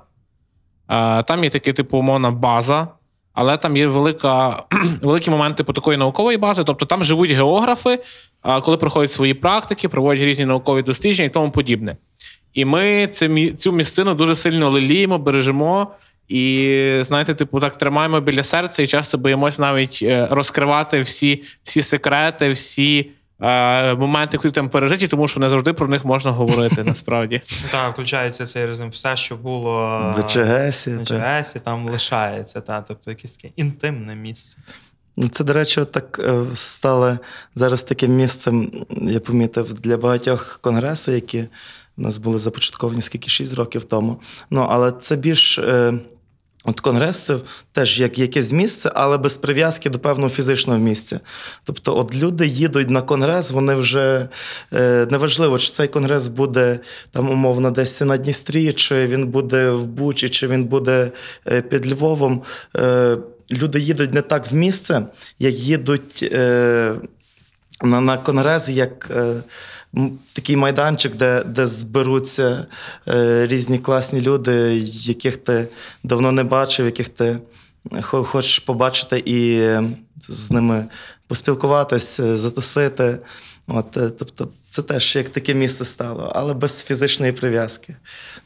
[1.27, 2.87] Там є така, типу, умовна база,
[3.33, 4.63] але там є велика,
[5.01, 6.63] великі моменти по такої наукової бази.
[6.63, 7.99] Тобто там живуть географи,
[8.61, 11.97] коли проходять свої практики, проводять різні наукові дослідження і тому подібне.
[12.53, 13.07] І ми
[13.57, 15.87] цю місцину дуже сильно леліємо, бережемо.
[16.27, 21.81] І знаєте, типу, так тримаємо біля серця і часто боїмось навіть е, розкривати всі, всі
[21.81, 23.09] секрети, всі
[23.97, 27.41] моменти, які там пережиті, тому що не завжди про них можна говорити насправді.
[27.71, 30.89] Так, включається цей розум, все, що було В ЧГСі.
[30.89, 31.43] на так.
[31.43, 34.59] ЧГС, там лишається, та, тобто якесь таке інтимне місце.
[35.17, 37.17] Ну, Це, до речі, так е, стало
[37.55, 41.41] зараз таким місцем, я помітив, для багатьох конгресів, які
[41.97, 44.21] в нас були започатковані скільки 6 років тому.
[44.49, 45.59] Ну, але це більш.
[46.65, 47.37] От конгрес це
[47.71, 51.19] теж як якесь місце, але без прив'язки до певного фізичного місця.
[51.63, 54.29] Тобто, от люди їдуть на конгрес, вони вже
[54.73, 56.79] е, неважливо, чи цей конгрес буде
[57.11, 61.11] там умовно десь на Дністрі, чи він буде в Бучі, чи він буде
[61.51, 62.41] е, під Львовом.
[62.77, 63.17] Е,
[63.51, 65.05] люди їдуть не так в місце,
[65.39, 66.95] як їдуть е,
[67.81, 69.33] на, на конгрес, як е,
[70.33, 72.65] такий майданчик, де, де зберуться
[73.07, 75.67] е, різні класні люди, яких ти
[76.03, 77.39] давно не бачив, яких ти
[78.01, 79.83] хочеш побачити і е,
[80.17, 80.85] з ними
[81.27, 83.19] поспілкуватись, е, затусити.
[83.67, 87.95] От, е, тобто, це теж як таке місце стало, але без фізичної прив'язки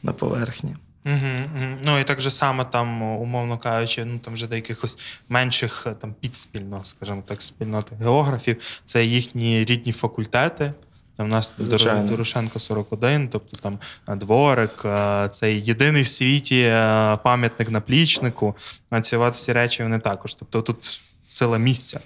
[0.02, 0.76] на поверхні.
[1.06, 1.16] Угу,
[1.56, 1.76] угу.
[1.84, 5.94] Ну і так же само там, умовно кажучи, ну там вже до якихось менших е,
[6.00, 10.72] там підспільно, скажімо так, спільнот географів, це їхні рідні факультети.
[11.18, 12.00] Там у нас Звичайно.
[12.02, 13.78] Доро- Дорошенко 41, тобто там
[14.08, 18.56] е, дворик, е, це єдиний в світі е, пам'ятник наплічнику.
[18.90, 20.34] А ці всі речі вони також.
[20.34, 22.00] Тобто тут сила місця,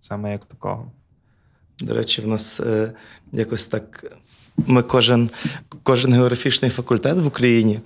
[0.00, 0.92] саме як такого.
[1.80, 2.92] До речі, в нас е,
[3.32, 4.04] якось так.
[4.66, 5.30] Ми кожен,
[5.82, 7.80] кожен географічний факультет в Україні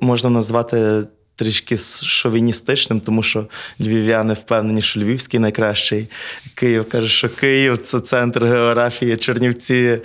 [0.00, 1.04] можна назвати
[1.36, 3.46] трішки шовіністичним, тому що
[3.80, 6.08] львів'яни впевнені, що Львівський найкращий.
[6.54, 9.16] Київ каже, що Київ це центр географії.
[9.16, 9.98] Чернівці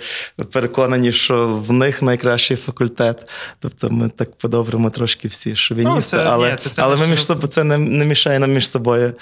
[0.52, 3.30] переконані, що в них найкращий факультет.
[3.60, 6.16] Тобто ми так по-доброму трошки всі шовіністи.
[6.16, 8.52] Ну, це- але ні, це- це але ми між собою це не, не мішає нам
[8.52, 9.12] між собою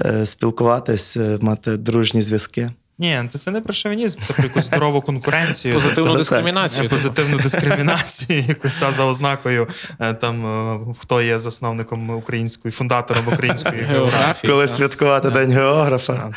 [0.00, 2.70] е, спілкуватись, е, мати дружні зв'язки.
[2.98, 5.74] Ні, це не про шовінізм, це про якусь здорову конкуренцію.
[5.74, 6.88] Позитивну дискримінацію.
[6.88, 9.68] Позитивну дискримінацію, якусь та за ознакою,
[10.00, 14.52] е, там е, хто є засновником української, фундатором української географії.
[14.52, 16.30] Коли святкувати День географа.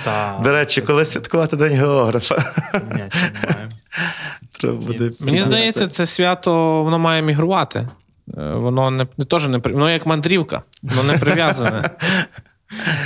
[0.44, 2.54] До речі, коли святкувати День географа.
[5.26, 7.88] Мені здається, це свято воно має мігрувати.
[8.38, 11.90] Е, Воно не, не теж не воно як мандрівка, воно не прив'язане.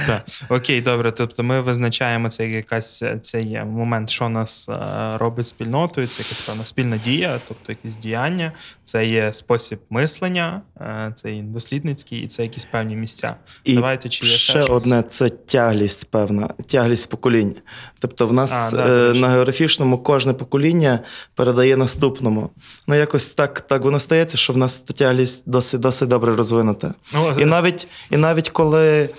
[0.08, 0.26] Так.
[0.50, 1.12] Окей, добре.
[1.12, 4.78] Тобто ми визначаємо це як якась цей момент, що нас е,
[5.18, 6.08] робить спільнотою.
[6.08, 8.52] Це якась певна спільна дія, тобто якісь діяння,
[8.84, 13.36] це є спосіб мислення, е, це є дослідницький, і це якісь певні місця.
[13.64, 17.62] І Давайте чи є ще одне це тяглість, певна, тяглість покоління.
[18.00, 21.00] Тобто, в нас А, да, е, на географічному кожне покоління
[21.36, 22.50] передає наступному.
[22.88, 26.94] Ну, якось так, так воно стається, що в нас тяглість досить, досить добре розвинута.
[27.14, 29.10] Ну, І навіть, і навіть коли е,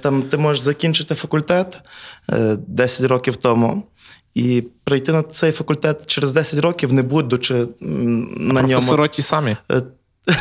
[0.00, 1.80] там, ти можеш закінчити факультет
[2.32, 3.82] е, 10 років тому.
[4.34, 9.56] І прийти на цей факультет через 10 років, не будучи на ньому Професори ті самі.
[9.70, 9.82] Е,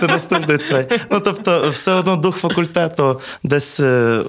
[0.00, 0.86] Це наступний цей.
[1.10, 4.22] Ну, тобто, все одно дух факультету, десь е,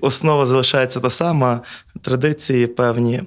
[0.00, 1.60] основа залишається та сама,
[2.02, 3.22] традиції певні.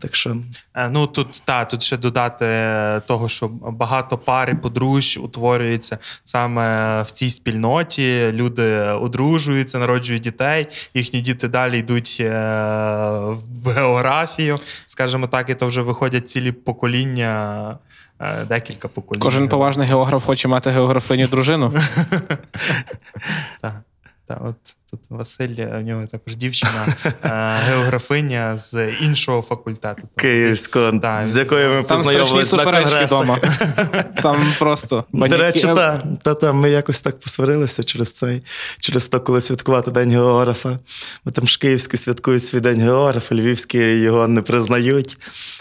[0.00, 0.36] Так що
[0.74, 7.02] Е, Ну тут та тут ще додати е, того, що багато пари подружжя утворюється саме
[7.02, 8.30] в цій спільноті.
[8.32, 10.66] Люди одружуються, народжують дітей.
[10.94, 12.28] Їхні діти далі йдуть е,
[13.64, 17.78] в географію, скажімо так, і то вже виходять цілі покоління,
[18.48, 19.20] декілька поколінь.
[19.20, 21.72] Кожен поважний географ хоче мати географиню дружину.
[23.60, 23.82] Так.
[24.28, 24.54] Та, от
[24.90, 30.02] тут Василь, е, в нього також дівчина, е, географиня з іншого факультету.
[30.16, 33.06] Київського, Так, з якою ми Там познайомилися на конгресах.
[33.06, 33.38] вдома.
[34.22, 35.04] Там просто.
[35.12, 38.42] До речі, та, та, та, ми якось так посварилися через цей,
[38.80, 40.78] через то, коли святкувати День географа.
[41.24, 45.18] Бо там ж київські святкують свій день географа, львівські його не признають.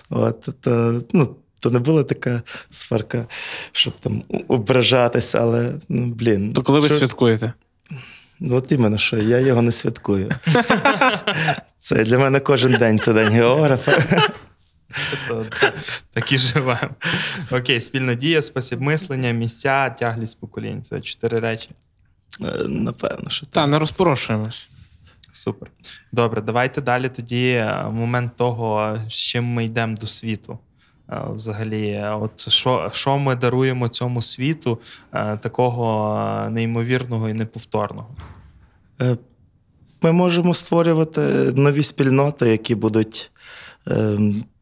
[0.10, 3.26] От, то, ну, то не була така сварка,
[3.72, 6.54] щоб там ображатися, але ну, блін.
[6.54, 7.54] То коли ви що- святкуєте?
[8.40, 10.30] Ну, От іменно, що я його не святкую.
[11.78, 14.22] Це для мене кожен день це день географа.
[16.14, 16.90] Так і живемо.
[17.52, 20.84] Окей, спільна дія, спосіб мислення, місця, тяглість поколінь.
[20.84, 21.70] Це чотири речі.
[22.42, 23.54] Е, Напевно, що так.
[23.54, 24.70] Та, не розпорошуємось.
[25.32, 25.72] Супер.
[26.12, 30.60] Добре, давайте далі тоді е, момент того, з чим ми йдемо до світу.
[31.12, 34.80] Е, Взагалі, от що, що ми даруємо цьому світу
[35.14, 38.08] е, такого неймовірного і неповторного?
[39.02, 39.18] Е,
[40.02, 41.22] Ми можемо створювати
[41.56, 43.32] нові спільноти, які будуть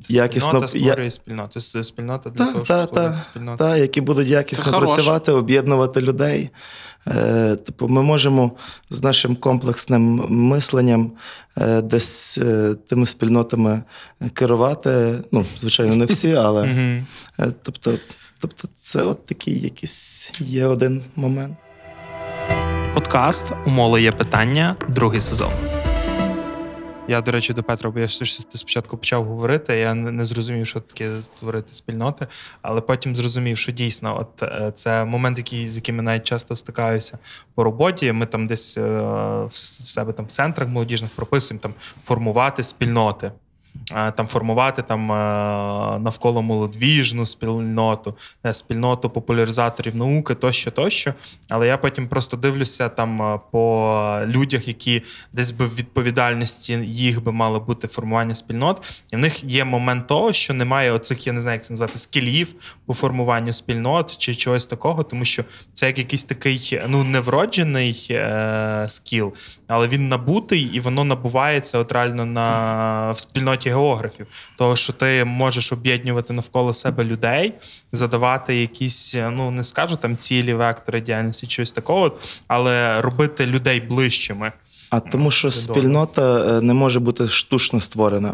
[0.09, 1.59] якісно Спільнота я- створює спільноту.
[1.59, 3.57] Спільнота для Та, того, та, щоб створити та, спільноту.
[3.57, 6.49] та, які будуть якісно Це працювати, об'єднувати людей.
[7.07, 8.51] Е, Типу, ми можемо
[8.89, 11.11] з нашим комплексним мисленням
[11.57, 13.83] е, десь е, тими спільнотами
[14.33, 15.19] керувати.
[15.31, 16.69] Ну, звичайно, не всі, але
[17.61, 17.93] тобто,
[18.39, 21.57] тобто, це от такий якийсь є один момент.
[22.93, 25.51] Подкаст У Моло є питання, другий сезон.
[27.07, 29.77] Я, до речі, до Петра, бо я все ж спочатку почав говорити.
[29.77, 32.27] Я не, зрозумів, що таке створити спільноти,
[32.61, 36.55] але потім зрозумів, що дійсно, от е, це момент, який, з яким я навіть часто
[36.55, 37.17] стикаюся
[37.55, 38.11] по роботі.
[38.11, 38.81] Ми там десь е,
[39.45, 43.31] в себе там в центрах молодіжних прописуємо там формувати спільноти.
[43.91, 45.15] Е, Там формувати там е,
[45.99, 51.13] навколо молодвіжну спільноту, е, спільноту популяризаторів науки тощо, тощо.
[51.49, 57.31] Але я потім просто дивлюся там по людях, які десь би в відповідальності їх би
[57.31, 61.41] мало бути формування спільнот, і в них є момент того, що немає оцих, я не
[61.41, 62.55] знаю, як це назвати, скілів
[62.85, 68.85] по формуванню спільнот чи чогось такого, тому що це як якийсь такий ну невроджений е-
[68.87, 69.33] скіл,
[69.67, 74.27] але він набутий і воно набувається от реально на в спільноті географів.
[74.57, 77.53] Того, що ти можеш об'єднувати навколо себе людей,
[77.91, 82.11] задавати якісь, е, ну не скажу там цілі, вектори діяльності, щось такого,
[82.47, 84.51] але робити людей ближчими.
[84.89, 88.33] А тому, що спільнота е, не може бути штучно створена.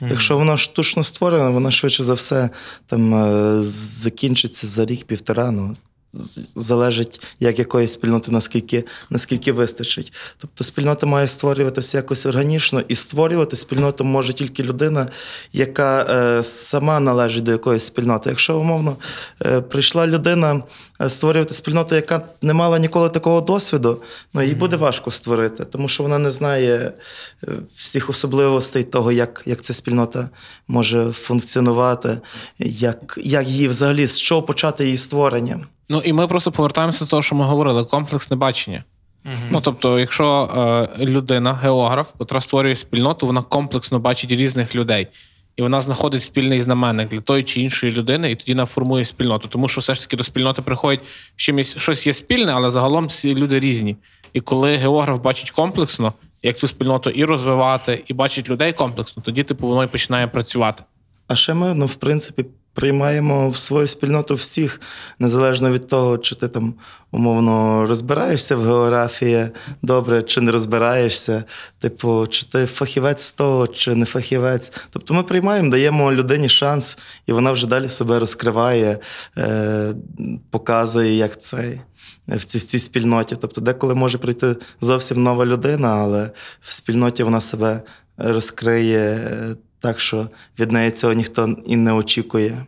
[0.00, 2.50] Якщо вона штучно створена, вона швидше за все
[2.86, 5.50] там е, закінчиться за рік-півтора.
[5.50, 5.76] Ну,
[6.12, 10.12] залежить, як якої спільноти, наскільки, наскільки вистачить.
[10.38, 15.08] Тобто спільнота має створюватися якось органічно, і створювати спільноту може тільки людина,
[15.52, 18.30] яка е, сама належить до якоїсь спільноти.
[18.30, 18.96] Якщо умовно
[19.46, 20.62] е, прийшла людина
[21.08, 24.02] створювати спільноту, яка не мала ніколи такого досвіду,
[24.34, 26.92] ну їй буде важко створити, тому що вона не знає
[27.44, 30.28] е, всіх особливостей того, як, як ця спільнота
[30.68, 32.20] може функціонувати,
[32.58, 35.60] як, як її взагалі з чого почати її створення.
[35.88, 38.84] Ну і ми просто повертаємося до того, що ми говорили: комплексне бачення.
[39.50, 40.48] Ну тобто, якщо
[41.00, 45.08] е, людина, географ, котра створює спільноту, вона комплексно бачить різних людей.
[45.60, 49.48] І вона знаходить спільний знаменник для тої чи іншої людини, і тоді вона формує спільноту.
[49.48, 51.00] Тому що все ж таки до спільноти приходять
[51.36, 53.96] чимось щось є спільне, але загалом всі люди різні.
[54.32, 59.42] І коли географ бачить комплексно, як цю спільноту і розвивати, і бачить людей комплексно, тоді
[59.42, 60.82] типу воно і починає працювати.
[61.26, 64.80] А ще ми, ну, в принципі, приймаємо в свою спільноту всіх,
[65.18, 66.74] незалежно від того, чи ти там
[67.10, 69.48] умовно розбираєшся в географії
[69.82, 71.44] добре, чи не розбираєшся.
[71.78, 74.72] Типу, чи ти фахівець з того, чи не фахівець.
[74.90, 78.98] Тобто ми приймаємо, даємо людині шанс, і вона вже далі себе розкриває,
[79.38, 79.94] е,
[80.50, 81.80] показує, як цей.
[82.28, 83.36] В цій, в цій спільноті.
[83.40, 87.82] Тобто, деколи може прийти зовсім нова людина, але в спільноті вона себе
[88.16, 90.28] розкриє е, так, що
[90.58, 92.66] від неї цього ніхто і не очікує.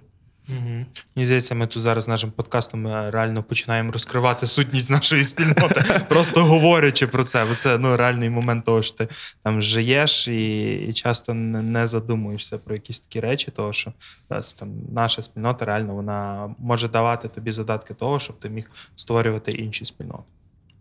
[0.49, 0.85] Угу.
[1.17, 7.07] Здається, ми тут зараз нашим подкастом е, реально починаємо розкривати сутність нашої спільноти, просто говорячи
[7.07, 7.45] про це.
[7.45, 9.09] Бо це ну, реальний момент того, що ти
[9.43, 13.93] там живеш і, і часто не, не задумуєшся про якісь такі речі, того що
[14.31, 19.53] е, там, наша спільнота реально вона може давати тобі задатки того, щоб ти міг створювати
[19.53, 20.25] інші спільноти.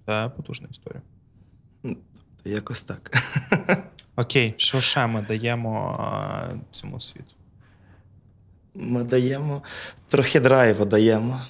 [0.06, 1.02] Це потужна історія.
[2.46, 3.24] Якось так.
[4.22, 6.00] Окей, що ще ми даємо
[6.54, 7.34] е, цьому світу?
[8.76, 9.62] Ми даємо
[10.10, 11.42] трохи драйву даємо.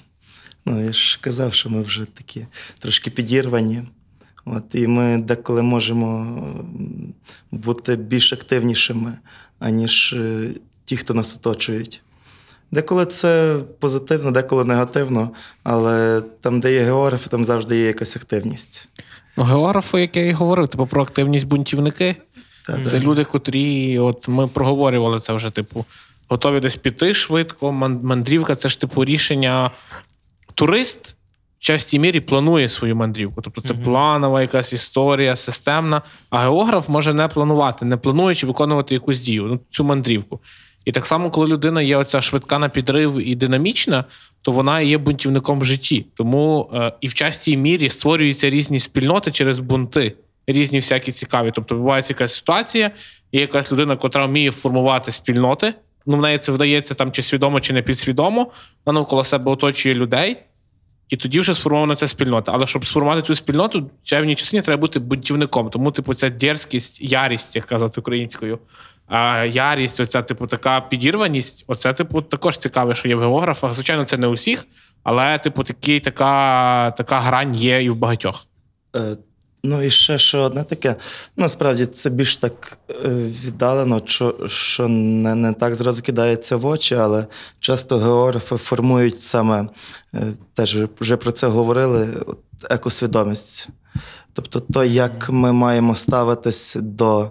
[0.64, 2.46] Ну, я ж казав, що ми вже такі
[2.78, 3.82] трошки підірвані.
[4.44, 6.42] От, і ми деколи можемо
[7.50, 9.18] бути більш активнішими,
[9.58, 10.50] аніж е,
[10.84, 12.02] ті, хто нас оточують.
[12.70, 15.30] Деколи це позитивно, деколи негативно,
[15.62, 18.88] але там, де є географи, там завжди є якась активність.
[19.36, 22.16] Ну, географи, як я і говорив, типу про активність бунтівники.
[22.66, 25.84] Та, Це люди, котрі, от ми проговорювали це вже, типу,
[26.28, 27.72] готові десь піти швидко.
[27.72, 29.70] Мандрівка це ж типу рішення.
[30.54, 31.16] Турист
[31.58, 33.42] в частій мірі планує свою мандрівку.
[33.42, 36.02] Тобто це планова якась історія, системна.
[36.30, 40.40] А географ може не планувати, не плануючи виконувати якусь дію, ну, цю мандрівку.
[40.84, 44.04] І так само, коли людина є оця швидка на підрив і динамічна,
[44.42, 46.06] то вона є бунтівником в житті.
[46.14, 51.50] Тому е, і в частій мірі створюються різні спільноти через бунти, різні всякі цікаві.
[51.54, 52.90] Тобто відбувається якась ситуація,
[53.32, 55.74] є якась людина, котра вміє формувати спільноти.
[56.06, 58.52] Ну, в неї це вдається там чи свідомо, чи не підсвідомо.
[58.86, 60.36] Вона навколо себе оточує людей.
[61.08, 62.52] І тоді вже сформована ця спільнота.
[62.54, 65.70] Але щоб сформувати цю спільноту, в чайній частині треба бути бунтівником.
[65.70, 68.58] Тому, типу, ця дерзкість, ярість, як казати українською.
[69.06, 73.74] А ярість, оця, типу, така підірваність, оце, типу, також цікаве, що є в географах.
[73.74, 74.34] Звичайно, це не у
[75.02, 78.46] але, типу, такий, така, така грань є і в багатьох.
[79.64, 80.96] Ну і ще що одне таке.
[81.36, 83.08] Насправді це більш так е,
[83.44, 87.26] віддалено, що, що не, не так зразу кидається в очі, але
[87.60, 89.68] часто географи формують саме,
[90.14, 92.08] е, теж вже- про це говорили,
[92.70, 93.68] екосвідомість.
[94.32, 97.30] Тобто, то, як ми маємо ставитись до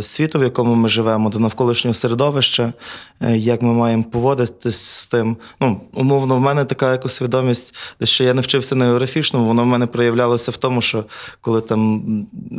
[0.00, 2.72] світу, в якому ми живемо, до навколишнього середовища,
[3.20, 5.36] е, як ми маємо поводитись з тим.
[5.60, 9.66] Ну, умовно, в мене така екосвідомість, де ще я не вчився на географічному, воно в
[9.66, 11.04] мене проявлялося в тому, що
[11.40, 12.02] коли там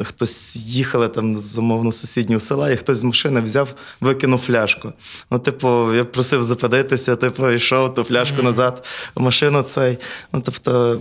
[0.03, 4.93] хтось їхали там з умовно сусіднього села, і хтось з машини взяв, викинув фляжку.
[5.31, 8.85] Ну, типу, я просив запитатися, типу, йшов ту фляжку назад
[9.15, 9.97] в машину цей.
[10.33, 10.99] Ну, тобто,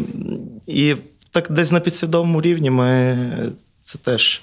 [0.66, 0.94] і
[1.30, 3.18] так десь на підсвідомому рівні ми
[3.80, 4.42] це теж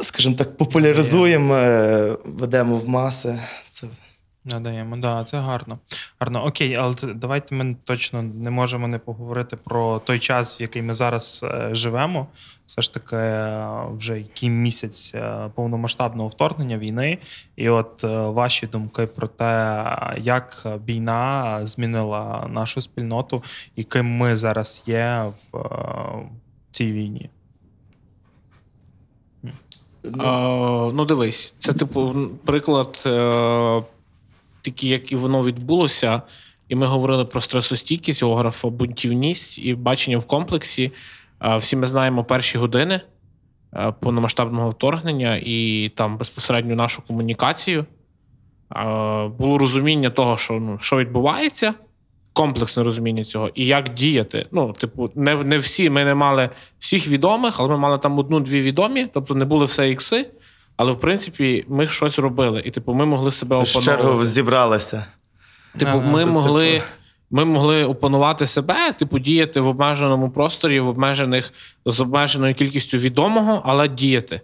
[0.00, 3.38] скажімо так, популяризуємо, е, ведемо в маси.
[3.68, 3.86] Це
[4.46, 5.78] Надаємо, да, це гарно.
[6.20, 6.44] Гарно.
[6.44, 10.94] Окей, але давайте ми точно не можемо не поговорити про той час, в який ми
[10.94, 12.26] зараз е, живемо.
[12.66, 15.14] Все ж таки, е, вже який місяць
[15.54, 17.18] повномасштабного вторгнення війни.
[17.56, 18.02] І от
[18.34, 19.84] ваші думки про те,
[20.18, 23.42] як війна змінила нашу спільноту
[23.76, 25.58] і ким ми зараз є в
[26.70, 27.30] цій війні.
[30.04, 30.10] Е,
[30.94, 33.82] ну, дивись, це, типу, приклад, е,
[34.62, 36.22] такий, як і воно відбулося.
[36.68, 40.92] І ми говорили про стресостійкість географа, бунтівність і бачення в комплексі.
[41.42, 43.00] Е, всі ми знаємо перші години
[43.74, 47.86] е, повномасштабного вторгнення і там безпосередньо нашу комунікацію.
[49.38, 51.74] Було розуміння того, що, ну, що відбувається,
[52.34, 54.46] комплексне розуміння цього, і як діяти.
[54.52, 58.60] Ну, типу, не, не всі, ми не мали всіх відомих, але ми мали там одну-дві
[58.60, 60.26] відомі, тобто не були все ікси.
[60.76, 62.62] Але в принципі ми щось робили.
[62.64, 65.06] І, типу, ми могли себе в чергу зібралися.
[65.78, 66.72] Типу, Ага, ми ну, могли.
[66.72, 66.84] типу.
[67.30, 71.52] Ми могли опанувати себе, типу, діяти в обмеженому просторі, в обмежених
[71.86, 74.40] з обмеженою кількістю відомого, але діяти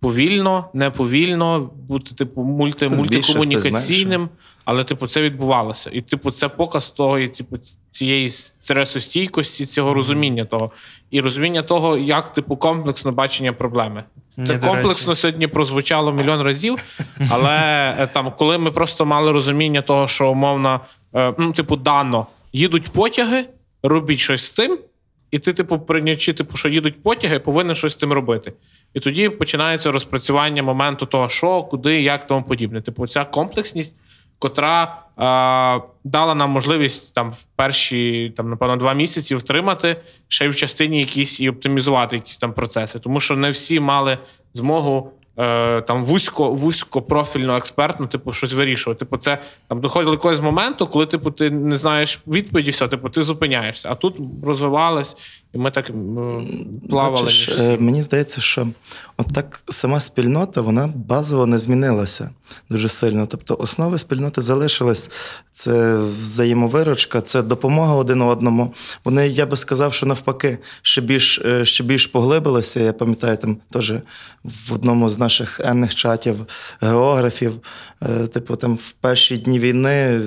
[0.00, 4.28] повільно, не повільно, бути, типу, мульти, мультикомунікаційним.
[4.64, 5.90] Але, типу, це відбувалося.
[5.92, 7.56] І, типу, це показ того, і, типу,
[7.90, 10.70] цієї стресостійкості, цього розуміння того.
[11.10, 14.04] І розуміння того, як, типу, комплексно бачення проблеми.
[14.28, 16.78] Це Ні, комплексно сьогодні прозвучало мільйон разів,
[17.30, 17.56] але
[17.98, 20.80] е, там, коли ми просто мали розуміння того, що умовно,
[21.38, 23.44] ну, типу, дано, їдуть потяги,
[23.82, 24.78] робіть щось з цим,
[25.30, 28.52] і ти, типу, прийнячи, типу, що їдуть потяги, повинен щось з цим робити.
[28.94, 32.80] І тоді починається розпрацювання моменту того, що, куди, як тому подібне.
[32.80, 33.94] Типу, ця комплексність,
[34.38, 39.96] котра е, дала нам можливість там в перші, там, напевно, два місяці втримати
[40.28, 42.98] ще й в частині якісь і оптимізувати якісь там процеси.
[42.98, 44.18] Тому що не всі мали
[44.54, 45.10] змогу.
[45.38, 48.98] е, Там вузько, вузько профільно експертно, типу, щось вирішувати.
[48.98, 53.22] Типу, це там доходило якогось моменту, коли типу ти не знаєш відповіді, все, типу, ти
[53.22, 53.88] зупиняєшся.
[53.92, 55.16] А тут розвивалось,
[55.52, 55.90] і ми так
[56.90, 57.24] плавали.
[57.24, 58.68] Бачиш, е, мені здається, що
[59.16, 62.30] от так сама спільнота вона базово не змінилася
[62.70, 63.26] дуже сильно.
[63.26, 65.10] Тобто основи спільноти залишились.
[65.52, 68.74] Це взаємовиручка, це допомога один одному.
[69.04, 72.80] Вони, я би сказав, що навпаки, ще більш, е, ще більш поглибилися.
[72.80, 73.94] Я пам'ятаю, там теж
[74.44, 76.46] в одному з наших енних чатів
[76.80, 77.52] географів,
[78.02, 80.20] е, типу, там в перші дні війни.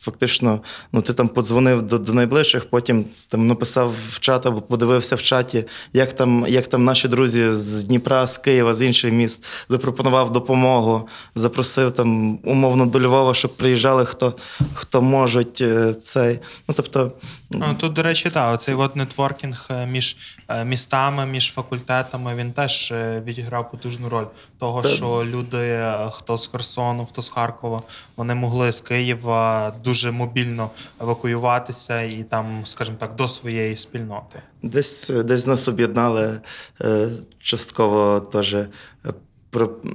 [0.00, 0.60] Фактично,
[0.92, 5.22] ну ти там подзвонив до, до найближчих, потім там написав в чат або подивився в
[5.22, 10.32] чаті, як там, як там наші друзі з Дніпра, з Києва, з інших міст запропонував
[10.32, 14.34] допомогу, запросив там умовно до Львова, щоб приїжджали, хто,
[14.74, 16.38] хто можуть е, цей.
[16.68, 17.12] Ну тобто,
[17.52, 20.16] Ну, тут, до речі, так, оцей от нетворкінг е, між
[20.48, 22.94] е, містами, між факультетами, він теж
[23.24, 24.24] відіграв потужну роль.
[24.58, 27.82] Того, що люди, хто з Херсону, хто з Харкова,
[28.16, 30.70] вони могли з Києва дуже мобільно
[31.00, 34.42] евакуюватися і там, скажімо так, до своєї спільноти.
[34.62, 36.40] Десь, десь нас об'єднали
[36.80, 37.08] е,
[37.40, 38.68] частково теж е,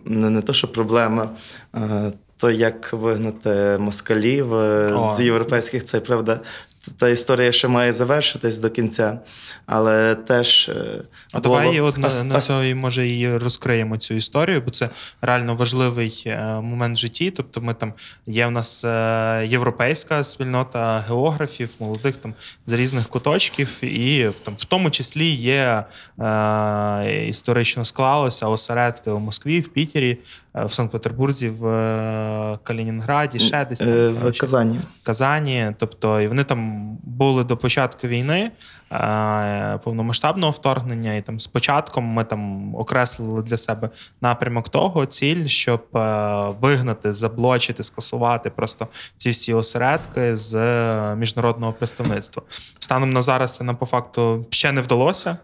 [0.06, 1.30] не, то, що проблема,
[2.38, 5.16] то, як вигнати москалів е, О.
[5.16, 6.39] з європейських, це правда.
[6.98, 9.20] Та історія ще має завершитись до кінця,
[9.66, 10.70] але теж.
[10.70, 11.02] е,
[11.34, 14.90] А давай от на, на цьому може і розкриємо цю історію, бо це
[15.22, 17.32] реально важливий е, момент в житті.
[17.32, 17.94] Тобто, ми там
[18.28, 22.34] є в нас е, європейська спільнота географів, молодих там
[22.68, 25.84] з різних куточків, і в там в тому числі є
[26.20, 30.18] е, історично склалося осередки у Москві, в Пітері,
[30.64, 34.39] в Санкт-Петербурзі, в е, Калінінграді, ще десь там, е, в коротше.
[34.39, 34.80] Казані.
[35.03, 35.72] Казані.
[35.78, 38.51] Тобто, і вони там були до початку війни
[38.91, 41.16] е, повномасштабного вторгнення.
[41.16, 43.89] І там з початком ми там окреслили для себе
[44.22, 45.99] напрямок того, ціль, щоб е,
[46.62, 48.88] вигнати, заблочити, скасувати просто
[49.18, 52.43] ці всі осередки з е, міжнародного представництва.
[52.80, 55.38] Станом на зараз це нам по факту ще не вдалося.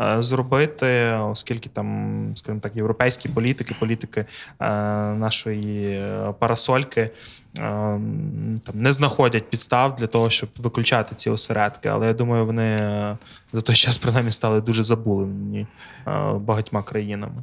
[0.00, 4.20] Е, Зробити, оскільки там, скажімо так, європейські політики, політики
[4.60, 4.66] е,
[5.14, 7.10] нашої е, парасольки
[7.56, 11.88] там не знаходять підстав для того, щоб виключати ці осередки.
[11.88, 12.78] Але я думаю, вони
[13.52, 15.66] за той час принаймні стали дуже забулені
[16.34, 17.42] багатьма країнами.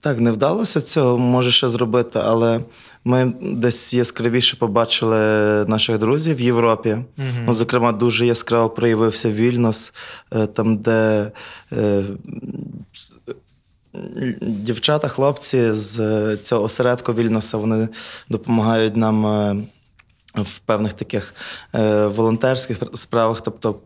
[0.00, 2.60] Так, не вдалося цього, може ще зробити, але
[3.04, 5.18] ми десь яскравіше побачили
[5.64, 6.96] наших друзів в Європі.
[7.46, 9.94] Ну, зокрема, дуже яскраво проявився Вільнос,
[10.32, 11.30] е, там, де
[11.72, 12.02] е,
[14.40, 17.88] дівчата, хлопці з е, цього осередку Вільноса вони
[18.28, 19.66] допомагають нам.
[20.34, 21.34] В певних таких
[21.74, 23.80] е, волонтерських справах, тобто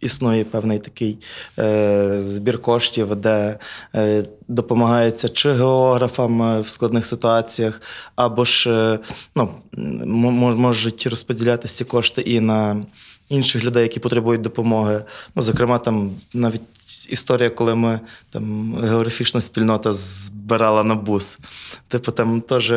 [0.00, 1.18] існує певний такий
[1.58, 3.58] е, збір коштів, де
[3.94, 7.82] е, допомагається чи географам е, в складних ситуаціях,
[8.16, 8.98] або ж е,
[9.34, 9.50] ну,
[10.56, 12.76] можуть розподілятися ці кошти і на
[13.28, 15.04] інших людей, які потребують допомоги.
[15.34, 16.62] Ну, зокрема, там навіть
[17.08, 18.00] історія, коли ми
[18.30, 21.38] там географічна спільнота збирала на бус.
[21.88, 22.74] Типу, там теж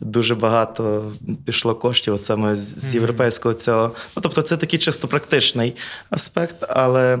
[0.00, 1.12] дуже багато
[1.44, 3.92] пішло коштів от саме з європейського цього.
[4.16, 5.76] Ну, тобто, це такий чисто практичний
[6.10, 7.18] аспект, але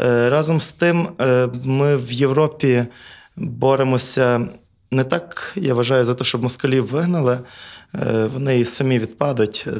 [0.00, 2.84] е, разом з тим е, ми в Європі
[3.36, 4.48] боремося
[4.90, 7.38] не так, я вважаю, за те, щоб москалів вигнали.
[7.94, 9.70] Е, вони і самі відпадуть е,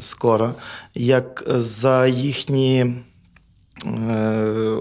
[0.00, 0.54] скоро,
[0.94, 2.94] як за їхні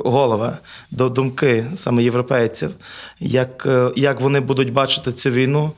[0.05, 0.57] голови,
[0.91, 2.71] до думки саме європейців,
[3.19, 5.71] як, е, як вони будуть бачити цю війну,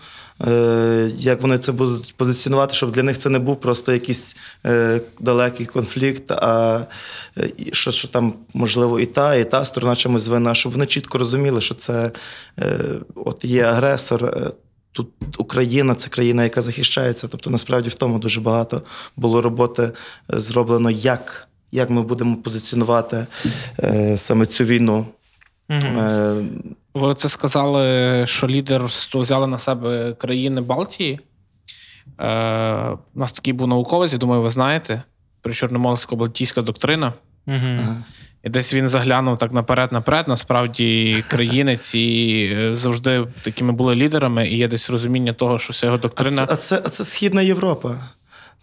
[0.48, 5.02] е, як вони це будуть позиціонувати, щоб для них це не був просто якийсь е,
[5.20, 6.82] далекий конфлікт, а
[7.38, 11.18] е, що, що там, можливо, і та, і та сторона чимось вина, щоб вони чітко
[11.18, 12.12] розуміли, що це
[12.60, 12.80] е,
[13.16, 14.26] от є агресор.
[14.26, 14.52] е,
[14.92, 17.28] Тут Україна це країна, яка захищається.
[17.28, 18.82] Тобто, насправді в тому дуже багато
[19.16, 23.28] було роботи е, зроблено, як, як ми будемо позиціонувати
[23.84, 25.06] е, саме цю війну.
[25.72, 26.36] Е,
[26.94, 31.20] Ви це сказали, що лідерство взяли на себе країни Балтії.
[32.20, 35.02] Е, у нас такий був науковець, я думаю, ви знаєте,
[35.42, 37.14] про Чорноморсько-Балтійська доктрина.
[38.44, 40.28] І десь він заглянув так наперед-наперед.
[40.28, 42.00] Насправді країни ці
[42.58, 46.46] е, завжди такими були лідерами, і є десь розуміння того, що вся його а, доктрина.
[46.46, 47.96] це, а, це, а це Східна Європа.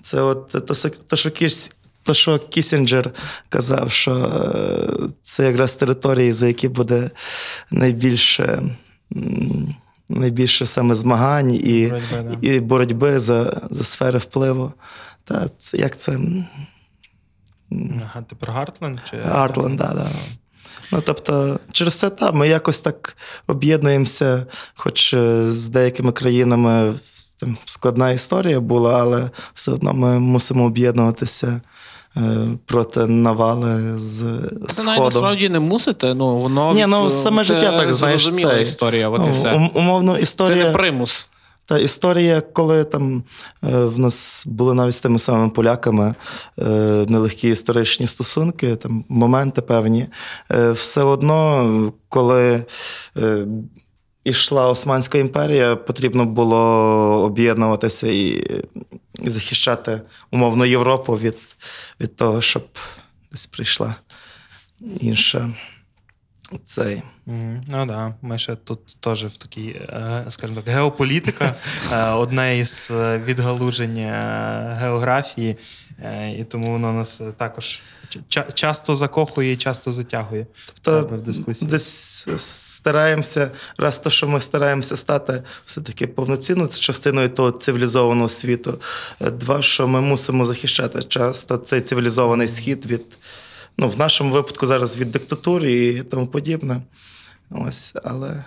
[0.00, 1.72] Це от то, що- то, що Кіс,
[2.06, 3.10] то, що Кісінджер
[3.48, 7.10] казав, що е, це якраз території, за які буде
[7.70, 8.62] найбільше.
[10.08, 12.48] найбільше саме змагань і, Боротьби, да.
[12.48, 14.72] і боротьби за, за сфери впливу.
[15.24, 16.18] Та це як це
[18.28, 18.98] ти про Гартленд?
[19.10, 19.16] Чи...
[19.32, 20.06] Артленд, да, да.
[20.92, 26.94] Ну, тобто, через це та, ми якось так об'єднуємося, хоч е, з деякими країнами
[27.40, 31.60] там складна історія була, але все одно ми мусимо об'єднуватися
[32.66, 34.18] проти навали з
[34.68, 35.04] Це навіть сходу.
[35.04, 36.14] насправді не мусите.
[36.14, 38.30] Ну, воно Ні, ну саме це життя так знаєш.
[38.30, 39.52] Це, історія, от і ну, все.
[39.52, 40.64] ум- умовно, Це історія.
[40.64, 41.30] не примус.
[41.68, 43.22] Та історія, коли там
[43.64, 46.14] е, в нас були навіть з тими самими поляками
[46.58, 46.62] е,
[47.08, 50.06] нелегкі історичні стосунки, там моменти певні.
[50.52, 52.64] Е, все одно, коли
[53.16, 53.46] е,
[54.24, 56.56] ішла Османська імперія, потрібно було
[57.24, 58.44] об'єднуватися і
[59.24, 61.36] захищати умовно Європу від,
[62.00, 62.68] від того, щоб
[63.32, 63.94] десь прийшла
[65.00, 65.50] інша.
[66.64, 67.02] Цей.
[67.26, 67.64] Мгм.
[67.68, 68.14] Ну так, да.
[68.22, 71.54] ми ще тут теж в такій, е, скажімо так, геополітика,
[71.92, 73.96] е, одне із е, відгалужень
[74.76, 75.56] географії,
[76.38, 77.82] і тому воно нас також
[78.28, 80.46] ча- часто закохує і часто затягує
[80.82, 81.70] себе в дискусії.
[81.70, 88.80] Десь стараємося, раз то, що ми стараємося стати все-таки повноцінно частиною того цивілізованого світу.
[89.20, 93.02] Е, Два, що ми мусимо захищати часто цей цивілізований схід від,
[93.78, 96.80] ну, в нашому випадку зараз від диктатури і тому подібне.
[97.50, 98.44] Ось, але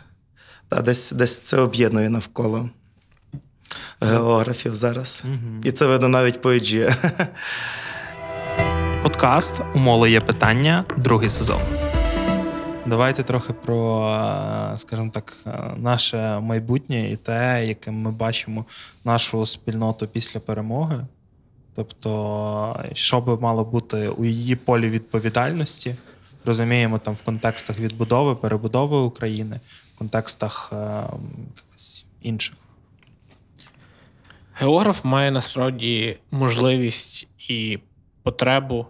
[0.70, 2.70] та, десь, десь це об'єднує навколо
[4.02, 5.24] географів зараз.
[5.64, 6.96] І це видно навіть по EG.
[9.04, 11.62] Подкаст У Моло є питання, другий сезон.
[12.86, 15.46] Давайте трохи про, скажімо так,
[15.78, 18.66] наше майбутнє і те, яким ми бачимо
[19.06, 21.06] нашу спільноту після перемоги.
[21.76, 25.96] Тобто, що би мало бути у її полі відповідальності,
[26.46, 29.60] розуміємо там в контекстах відбудови, перебудови України,
[29.96, 30.76] в контекстах е,
[31.56, 32.56] якихось інших.
[34.54, 37.80] Географ має насправді можливість і
[38.30, 38.86] потребу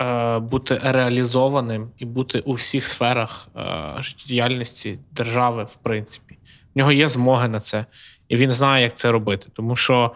[0.00, 6.38] е, бути реалізованим і бути у всіх сферах е, життєдіяльності держави, в принципі.
[6.74, 7.86] В нього є змоги на це,
[8.28, 9.46] і він знає, як це робити.
[9.52, 10.10] Тому що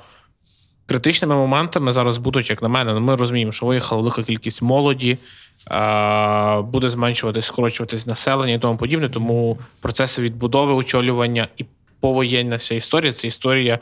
[0.87, 5.19] критичними моментами зараз будуть, як на мене, ну, ми розуміємо, що виїхала велика кількість молоді,
[5.71, 9.09] е, буде зменшуватись, скорочуватись населення і тому подібне.
[9.09, 11.65] Тому процеси відбудови, очолювання і
[12.01, 13.79] повоєнна вся історія це історія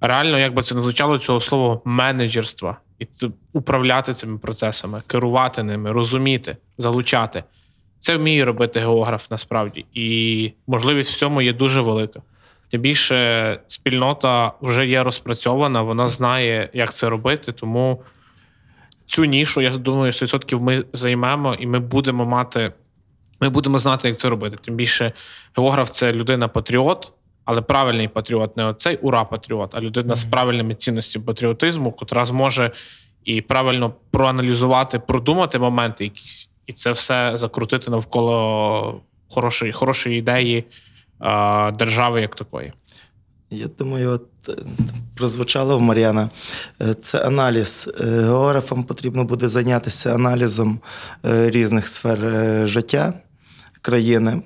[0.00, 2.76] реально, як би це не звучало цього слова менеджерства.
[2.98, 3.06] І
[3.52, 7.44] управляти цими процесами, керувати ними, розуміти, залучати.
[7.98, 9.86] Це вміє робити географ насправді.
[9.92, 12.22] І можливість в цьому є дуже велика.
[12.68, 17.52] Тим більше спільнота вже є розпрацьована, вона знає, як це робити.
[17.52, 18.02] Тому
[19.06, 22.72] цю нішу, я думаю, 100% ми займемо, і ми будемо мати,
[23.40, 24.56] ми будемо знати, як це робити.
[24.62, 25.12] Тим більше
[25.56, 27.12] географ це людина-патріот,
[27.44, 32.70] але правильний патріот, не оцей ура-патріот, а людина з правильними цінностями патріотизму, котра зможе
[33.24, 40.64] і правильно проаналізувати, продумати моменти якісь, і це все закрутити навколо хорошої, хорошої ідеї
[41.18, 42.72] а, держави як такої.
[43.50, 44.62] Я думаю, от е,
[45.16, 46.28] прозвучало в Мар'яна.
[46.80, 47.94] е, Це аналіз.
[48.00, 50.80] Е, Географам потрібно буде зайнятися аналізом
[51.26, 53.12] е, різних сфер е, життя
[53.82, 54.42] країни.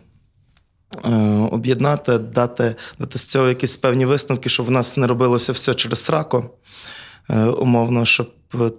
[1.05, 1.09] Е,
[1.51, 6.05] Об'єднати, дати, дати з цього якісь певні висновки, щоб в нас не робилося все через
[6.05, 6.45] сраку.
[7.31, 8.71] Е, Умовно, щоб, е,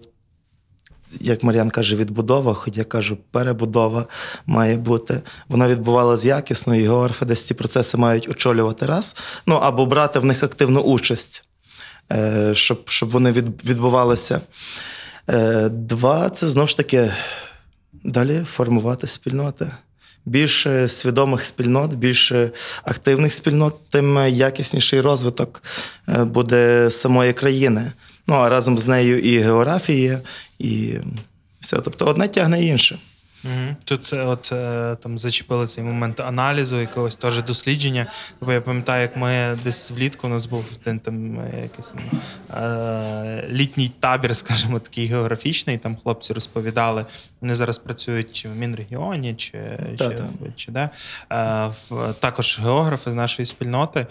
[1.19, 4.05] як Мар'ян каже, відбудова, хоч я кажу, перебудова
[4.45, 5.21] має бути.
[5.47, 10.25] Вона відбувалася якісно, і географи десь ці процеси мають очолювати раз, ну або брати в
[10.25, 11.43] них активну участь,
[12.53, 14.41] щоб, щоб вони відбувалися.
[15.69, 17.11] Два, це знову ж таки
[18.03, 19.71] далі формувати спільноти.
[20.25, 22.51] Більше свідомих спільнот, більше
[22.83, 25.63] активних спільнот, тим якісніший розвиток
[26.07, 27.91] е, буде самої країни.
[28.27, 30.17] Ну а разом з нею і географії,
[30.59, 30.93] і
[31.59, 31.77] все.
[31.81, 32.97] Тобто одне тягне інше.
[33.43, 33.75] Угу.
[33.83, 38.07] Тут е, от е, там зачепили цей момент аналізу, якогось теж дослідження.
[38.41, 42.01] Бо я пам'ятаю, як ми десь влітку у нас був один там е, якийсь там,
[43.49, 45.77] літній табір, скажімо, такий географічний.
[45.77, 47.05] Там хлопці розповідали.
[47.41, 49.51] Вони зараз працюють в Мінрегіоні чи,
[49.89, 50.27] чи, Та-та.
[50.55, 50.89] чи де.
[51.89, 54.07] В, також географи з нашої спільноти,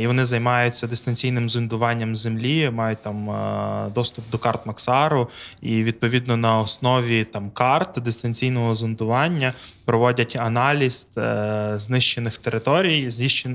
[0.00, 5.28] і вони займаються дистанційним зондуванням землі, мають там е, доступ до карт Максару,
[5.60, 9.52] і відповідно на основі там карт дистанційного зондування
[9.84, 13.10] проводять аналіз е, знищених територій,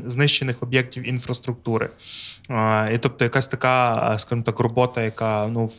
[0.05, 1.89] знищених об'єктів інфраструктури.
[2.49, 5.70] Е, і тобто, якась така, е, скажімо так, робота, яка ну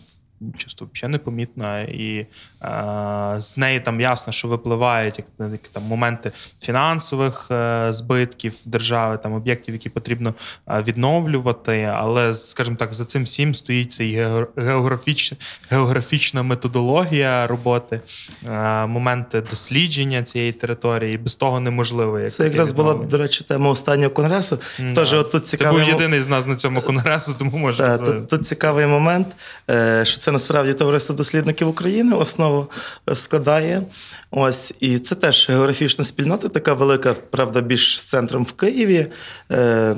[0.57, 2.26] часто взагалі непомітна, і
[2.62, 6.32] е, з неї там ясно, що випливають як, як там моменти
[6.62, 10.34] фінансових е, збитків держави, там об'єктів, які потрібно
[10.68, 11.93] е, відновлювати.
[11.95, 15.32] Але, скажімо так, за цим всім стоїть цей гео- географіч,
[15.70, 18.01] географічна методологія роботи,
[18.49, 21.18] е, моменти дослідження цієї території.
[21.18, 22.18] Без того неможливо.
[22.18, 24.59] Як Це якраз була, до речі, тема останнього конгресу.
[24.95, 28.28] Тож, от тут Ти був єдиний з нас на цьому конгресу, тому можеш Та, тут,
[28.28, 29.26] тут цікавий момент,
[29.70, 32.66] е, що це насправді товариство дослідників України основу
[33.09, 33.83] е, складає.
[34.31, 39.07] Ось, і це теж географічна спільнота, така велика, правда, більш з центром в Києві.
[39.51, 39.97] Е,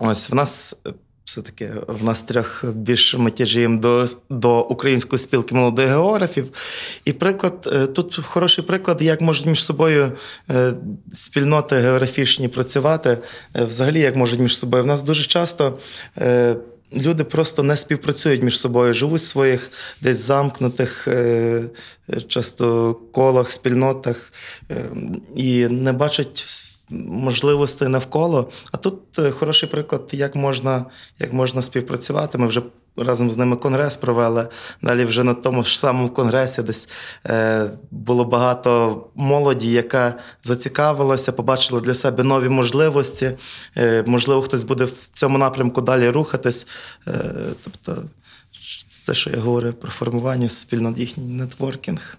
[0.00, 0.82] Ось в нас.
[1.24, 6.52] Все-таки в нас трьох більше ми тяжіємо до, до Української спілки молодих географів.
[7.04, 10.12] І приклад, е, тут хороший приклад, як можуть між собою
[10.50, 10.74] е,
[11.12, 13.18] спільноти географічні працювати,
[13.54, 14.82] взагалі, як можуть між собою.
[14.82, 15.78] В нас дуже часто
[16.92, 19.70] люди просто не співпрацюють між собою, живуть в своїх
[20.00, 21.70] десь замкнутих, е,
[22.12, 24.32] е, часто колах, спільнотах
[24.70, 24.90] е,
[25.36, 26.44] і не бачать
[26.90, 28.50] можливостей навколо.
[28.72, 28.98] А тут
[29.30, 30.84] хороший приклад, як можна,
[31.18, 32.38] як можна співпрацювати.
[32.38, 32.62] Ми вже
[32.98, 34.48] разом з ними конгрес провели.
[34.82, 36.88] Далі вже на тому ж самому конгресі десь
[37.26, 43.32] е, було багато молоді, яка зацікавилася, побачила для себе нові можливості.
[43.76, 46.66] Е, можливо, хтось буде в цьому напрямку далі рухатись.
[47.08, 47.12] Е,
[47.64, 48.02] тобто,
[48.88, 52.18] це, що я говорив про формування спільнот, їхній нетворкінг.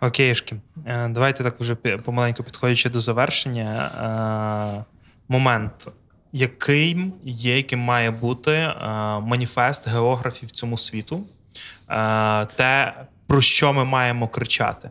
[0.00, 0.56] Окейшки.
[0.86, 4.84] Е, Давайте так вже помаленьку підходячи до завершення.
[5.28, 5.88] Момент,
[6.32, 8.74] яким є, яким має бути е,
[9.20, 11.24] маніфест географів цьому світу,
[11.90, 12.94] Е, те,
[13.26, 14.90] про що ми маємо кричати.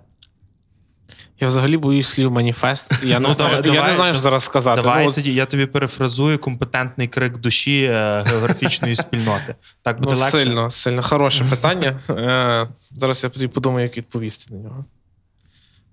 [1.40, 3.04] Я взагалі боюсь слів маніфест.
[3.04, 4.82] Я, Ну, не, знаю, давай- я не знаю, що зараз сказати.
[4.82, 9.56] Давай Ну, тоді я тобі перефразую компетентний крик душі е, географічної спільноти.
[9.82, 10.38] Так буде Ну, легше.
[10.40, 12.00] сильно, сильно хороше питання.
[12.10, 14.86] Е, зараз я тоді подумаю, як відповісти на нього.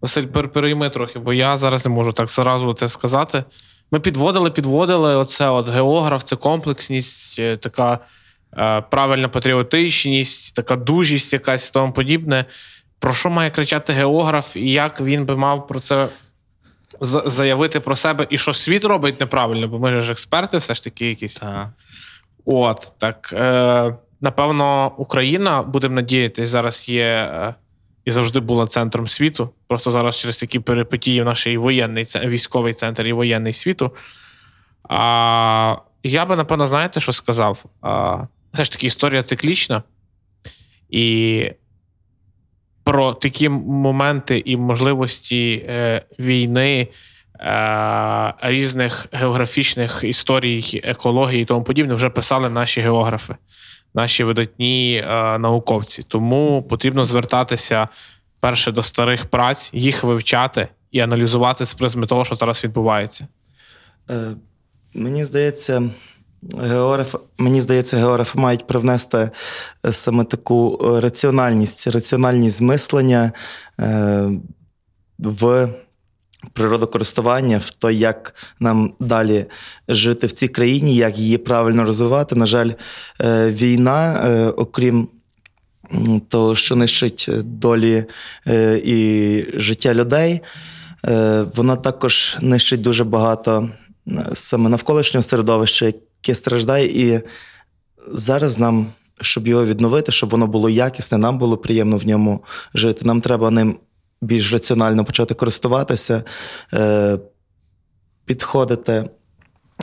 [0.01, 3.45] Василь, перейми трохи, бо я зараз не можу так зразу це сказати.
[3.95, 7.99] Ми підводили, підводили оце от географ, це комплексність, е, така
[8.59, 12.45] е, правильна патріотичність, така дужість якась і тому подібне.
[12.99, 16.09] Про що має кричати географ, і як він би мав про це
[17.01, 21.09] заявити про себе, і що світ робить неправильно, бо ми ж експерти, все ж таки
[21.09, 21.37] якісь.
[21.37, 21.73] Та.
[22.45, 23.31] От так.
[23.33, 27.55] Е, напевно, Україна, будемо надіятися, зараз є е,
[28.05, 29.51] і завжди була центром світу.
[29.69, 33.91] Просто зараз через такі перипетії в нашій воєнний військовий центр і воєнний світу.
[34.89, 37.65] А, я би, напевно, знаєте, що сказав?
[37.83, 38.19] А,
[38.53, 39.83] все ж таки, історія циклічна.
[40.91, 41.51] І
[42.85, 46.89] про такі моменти і можливості е, війни,
[47.41, 53.37] е, різних географічних історій, екології і тому подібне вже писали наші географи,
[53.95, 56.03] наші видатні е, науковці.
[56.09, 57.89] Тому потрібно звертатися
[58.41, 63.27] перше до старих праць, їх вивчати і аналізувати з призми того, що зараз відбувається.
[64.11, 64.31] Е,
[64.95, 65.91] Мені здається,
[66.59, 69.31] географ, мені здається, географи мають привнести
[69.87, 73.33] е, саме таку раціональність, раціональність змислення
[73.81, 74.29] е,
[75.19, 75.69] в
[76.53, 79.47] природокористування, в то, як нам далі
[79.89, 82.35] жити в цій країні, як її правильно розвивати.
[82.35, 82.71] На жаль,
[83.21, 85.09] е, війна, е, окрім
[86.29, 88.05] того, що нищить долі
[88.47, 90.41] е, і життя людей,
[91.55, 93.69] вона також нищить дуже багато
[94.35, 96.87] саме навколишнього середовища, яке страждає.
[96.87, 97.21] І
[98.13, 98.87] зараз нам,
[99.21, 103.05] щоб його відновити, щоб воно було якісне, нам було приємно в ньому жити.
[103.05, 103.77] Нам треба ним
[104.25, 106.23] більш раціонально почати користуватися,
[106.75, 107.19] е,
[108.25, 109.09] підходити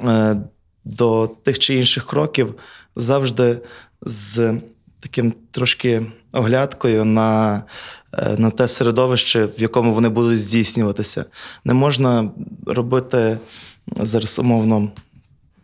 [0.04, 0.36] е,
[0.84, 2.56] до тих чи інших кроків
[2.96, 3.60] завжди
[4.02, 4.54] з
[5.00, 7.64] таким трошки оглядкою на,
[8.14, 11.26] е, на те середовище, в якому вони будуть здійснюватися.
[11.66, 12.32] Не можна
[12.66, 13.40] робити
[13.98, 14.92] зараз умовно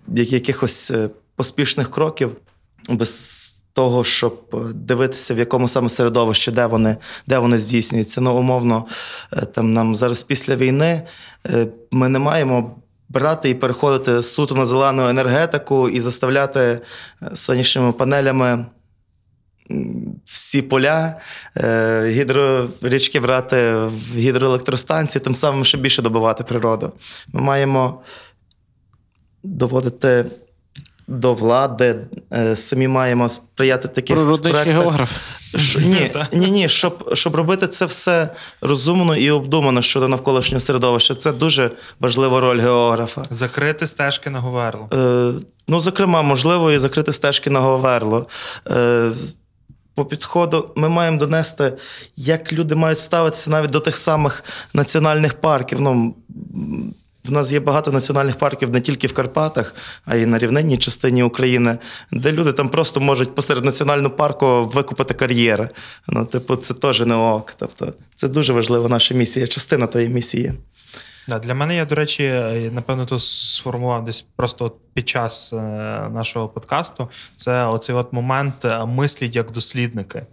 [0.07, 0.91] якихось
[1.35, 2.31] поспішних кроків
[2.89, 6.97] без того, щоб е, дивитися, в якому саме середовищі, де вони,
[7.27, 8.21] де вони здійснюються.
[8.21, 8.85] Ну, умовно,
[9.33, 11.01] е, там нам зараз після війни
[11.45, 12.75] е, ми не маємо
[13.09, 16.79] брати і переходити суто на зелену енергетику і заставляти
[17.33, 18.65] сонячними панелями
[20.25, 21.15] всі поля,
[21.57, 26.91] е, гідро, річки брати в гідроелектростанції, тим самим ще більше добивати природу.
[27.33, 28.01] Ми маємо
[29.43, 30.25] доводити
[31.07, 31.95] до влади,
[32.33, 35.11] е, самі маємо сприяти таких Природничий географ.
[35.55, 38.29] Що- ні, ні, ні, щоб, щоб робити це все
[38.61, 41.15] розумно і обдумано щодо навколишнього середовища.
[41.15, 43.23] Це дуже важлива роль географа.
[43.31, 44.89] Закрити стежки на Говерло.
[44.93, 45.31] Е,
[45.67, 48.27] ну, зокрема, можливо, і закрити стежки на Говерло.
[48.67, 49.11] Е,
[49.95, 51.73] по підходу ми маємо донести,
[52.15, 54.43] як люди мають ставитися навіть до тих самих
[54.73, 55.81] національних парків.
[55.81, 56.15] Ну,
[57.27, 59.75] в нас є багато національних парків не тільки в Карпатах,
[60.05, 61.77] а й на рівнинній частині України,
[62.11, 65.69] де люди там просто можуть посеред національного парку викупити кар'єри.
[66.07, 67.53] Ну, типу, це теж не ок.
[67.57, 70.53] Тобто, це дуже важлива наша місія, частина тої місії.
[71.27, 75.57] Для мене я, до речі, е, напевно, то сформував десь просто під час е,
[76.13, 77.09] нашого подкасту.
[77.35, 80.25] Це оцей от момент е, мисліть як дослідники.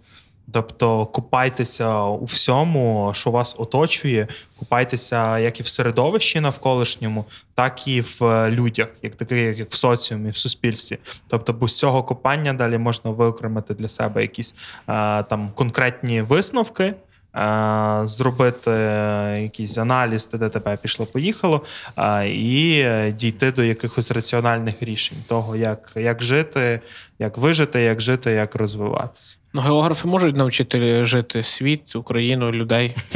[0.51, 4.27] Тобто купайтеся у всьому, що вас оточує,
[4.59, 7.25] купайтеся як і в середовищі навколишньому,
[7.55, 10.97] так і в е, людях, як таки, як в соціумі, в суспільстві.
[11.27, 14.55] Тобто, бо з цього купання далі можна виокремити для себе якісь
[14.89, 16.93] е, там конкретні висновки.
[17.35, 18.71] Е, Зробити
[19.41, 21.61] якийсь аналіз, де тебе пішло, поїхало,
[22.25, 26.79] і е, дійти до якихось раціональних рішень того, як, як жити,
[27.19, 29.37] як вижити, як жити, як розвиватися.
[29.53, 32.95] Ну, географи можуть навчити жити світ, Україну, людей.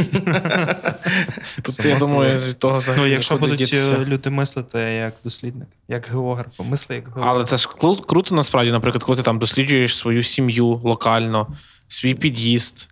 [1.62, 3.74] Тут, я думаю, від того Ну, якщо будуть
[4.08, 7.26] люди мислити як дослідник, як географ, мисли як географ.
[7.28, 7.70] Але це ж
[8.08, 11.48] круто насправді, наприклад, коли ти там досліджуєш свою сім'ю локально,
[11.88, 12.90] свій під'їзд,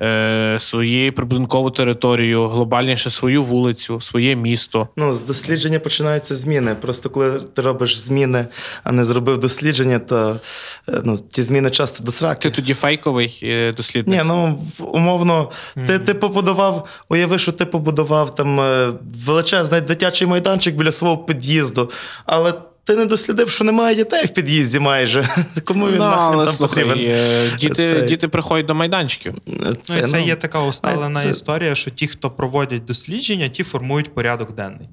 [0.00, 4.88] е, свою прибудинкову територію, глобальніше свою вулицю, своє місто.
[4.96, 6.74] Ну, з дослідження починаються зміни.
[6.80, 8.46] Просто коли ти робиш зміни,
[8.84, 10.40] а не зробив дослідження, то
[10.88, 12.50] е, ну, ті зміни часто до сраки.
[12.50, 14.18] Ти тоді фейковий е, дослідник.
[14.18, 15.50] Ні, ну умовно,
[15.86, 18.92] ти, ти побудував, уяви, що ти побудував там е,
[19.26, 21.90] величезний дитячий майданчик біля свого під'їзду,
[22.26, 22.52] але
[22.84, 25.28] ти не дослідив, що немає дітей в під'їзді майже.
[25.64, 27.10] Кому він Ну, але там слухай, потрібен?
[27.14, 29.34] е, діти, Це- діти приходять до майданчиків.
[29.46, 33.62] Ну, і це ну, є така усталена це- історія, що ті, хто проводять дослідження, ті
[33.62, 34.88] формують порядок денний.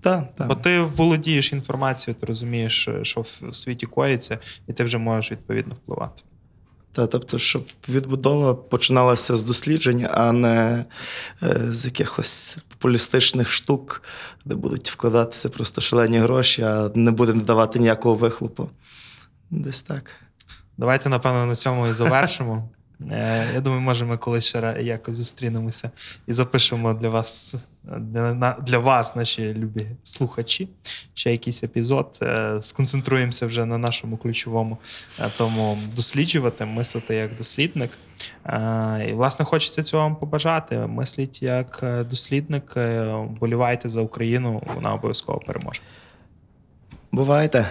[0.00, 0.44] Та, та.
[0.44, 4.38] Бо ти володієш інформацією, ти розумієш, що в світі коїться,
[4.68, 6.22] і ти вже можеш відповідно впливати.
[6.92, 10.84] Та, тобто, щоб відбудова починалася з досліджень, а не
[11.42, 14.02] е, з якихось популістичних штук,
[14.44, 18.70] де будуть вкладатися просто шалені гроші, а не буде надавати ніякого вихлопу.
[19.50, 20.10] Десь так.
[20.78, 22.68] Давайте, напевно, на цьому і завершимо.
[23.10, 25.90] Е, Я думаю, може, ми колись ще якось зустрінемося
[26.26, 30.68] і запишемо для вас, для, для вас, наші любі слухачі,
[31.14, 32.18] ще якийсь епізод.
[32.22, 34.78] Е, Сконцентруємося вже на нашому ключовому
[35.20, 37.90] е, тому досліджувати, мислити як дослідник.
[38.46, 40.78] Е, І, власне, хочеться цього вам побажати.
[40.78, 45.80] Мисліть як е, дослідник, е, вболівайте за Україну, вона обов'язково переможе.
[47.12, 47.66] Бувайте!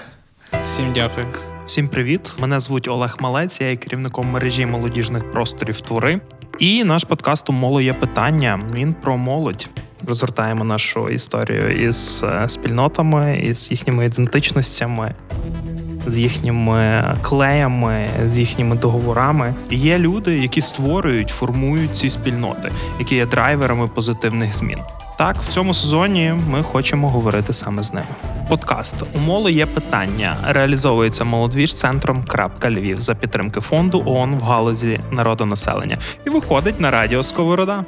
[0.64, 1.28] Всім дякую.
[1.66, 2.36] Всім привіт!
[2.40, 6.22] Мене звуть Олег Малець, я є керівником мережі молодіжних просторів Твори.
[6.60, 8.70] І наш подкаст «Умоло є питання.
[8.74, 9.70] Він про молодь.
[10.08, 15.16] Розгортаємо нашу історію із спільнотами, із їхніми ідентичностями,
[16.06, 19.54] з їхніми клеями, з їхніми договорами.
[19.70, 24.80] І Є люди, які створюють, формують ці спільноти, які є драйверами позитивних змін.
[25.18, 28.08] Так, в цьому сезоні ми хочемо говорити саме з ними.
[28.50, 35.98] Подкаст Умоли є питання реалізовується молодвіж-центром Крапка Львів за підтримки фонду ООН в галузі народонаселення
[36.28, 37.86] і виходить на радіо Сковорода.